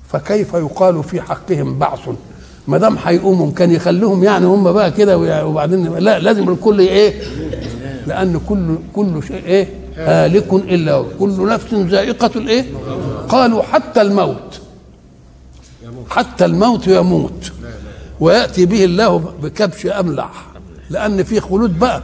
فكيف 0.09 0.55
يقال 0.55 1.05
في 1.05 1.21
حقهم 1.21 1.79
بعث؟ 1.79 2.01
ما 2.69 2.79
دام 2.79 2.97
هيقوموا 3.05 3.53
كان 3.53 3.71
يخليهم 3.71 4.25
يعني 4.25 4.47
هم 4.47 4.73
بقى 4.73 4.91
كده 4.91 5.19
وبعدين 5.47 5.95
لا 5.95 6.19
لازم 6.19 6.49
الكل 6.49 6.79
إيه؟ 6.81 7.23
لأن 8.09 8.41
كل 8.49 8.77
كل 8.93 9.23
شيء 9.29 9.45
إيه؟ 9.47 9.69
هالك 9.97 10.53
هو. 10.53 11.07
كل 11.21 11.49
نفس 11.49 11.75
ذائقة 11.75 12.31
الإيه؟ 12.37 12.65
قالوا 13.29 13.63
حتى 13.63 14.01
الموت. 14.03 14.61
حتى 16.11 16.45
الموت 16.45 16.87
يموت. 16.87 17.53
ويأتي 18.21 18.67
به 18.67 18.85
الله 18.85 19.17
بكبش 19.43 19.87
أملح. 19.87 20.47
لأن 20.91 21.23
في 21.23 21.41
خلود 21.41 21.79
بقى. 21.79 22.03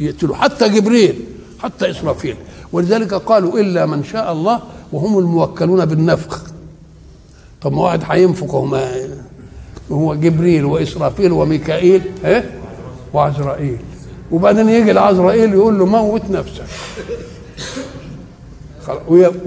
يقتلوا 0.00 0.36
حتى 0.36 0.68
جبريل 0.68 1.24
حتى 1.62 1.90
إسرافيل. 1.90 2.36
ولذلك 2.72 3.14
قالوا 3.14 3.60
إلا 3.60 3.86
من 3.86 4.04
شاء 4.04 4.32
الله 4.32 4.60
وهم 4.92 5.18
الموكلون 5.18 5.84
بالنفخ. 5.84 6.42
طب 7.62 7.72
ما 7.72 7.82
واحد 7.82 8.00
هينفخ 8.04 8.54
هما 8.54 8.90
هو 9.92 10.14
جبريل 10.14 10.64
وإسرافيل 10.64 11.32
وميكائيل 11.32 12.02
ها 12.24 12.44
وعزرائيل. 13.14 13.78
وبعدين 14.32 14.68
يجي 14.68 14.90
العزرائيل 14.90 15.54
يقول 15.54 15.78
له 15.78 15.86
موت 15.86 16.22
نفسك. 16.30 16.64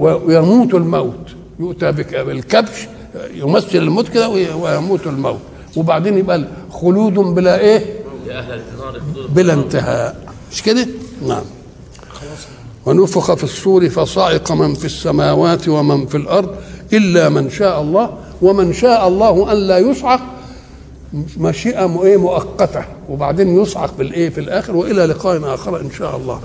ويموت 0.02 0.74
الموت. 0.74 1.26
يؤتى 1.60 1.92
بالكبش 1.92 2.88
يمثل 3.34 3.78
الموت 3.78 4.08
كده 4.08 4.28
ويموت 4.28 5.06
الموت. 5.06 5.38
وبعدين 5.76 6.18
يبقى 6.18 6.44
خلود 6.70 7.14
بلا 7.14 7.58
إيه؟ 7.60 8.00
بلا 9.28 9.52
انتهاء. 9.52 10.16
مش 10.52 10.62
كده؟ 10.62 10.86
نعم. 11.28 11.42
ونفخ 12.86 13.34
في 13.34 13.44
الصور 13.44 13.88
فصعق 13.88 14.52
من 14.52 14.74
في 14.74 14.84
السماوات 14.84 15.68
ومن 15.68 16.06
في 16.06 16.16
الأرض 16.16 16.54
إلا 16.92 17.28
من 17.28 17.50
شاء 17.50 17.80
الله 17.80 18.10
ومن 18.42 18.72
شاء 18.72 19.08
الله 19.08 19.52
أن 19.52 19.56
لا 19.56 19.78
يصعق 19.78 20.20
مشيئة 21.36 21.86
مؤقتة 22.16 22.84
وبعدين 23.08 23.62
يصعق 23.62 23.94
في 24.30 24.38
الآخر 24.38 24.76
وإلى 24.76 25.06
لقاء 25.06 25.54
آخر 25.54 25.80
إن 25.80 25.90
شاء 25.90 26.16
الله. 26.16 26.40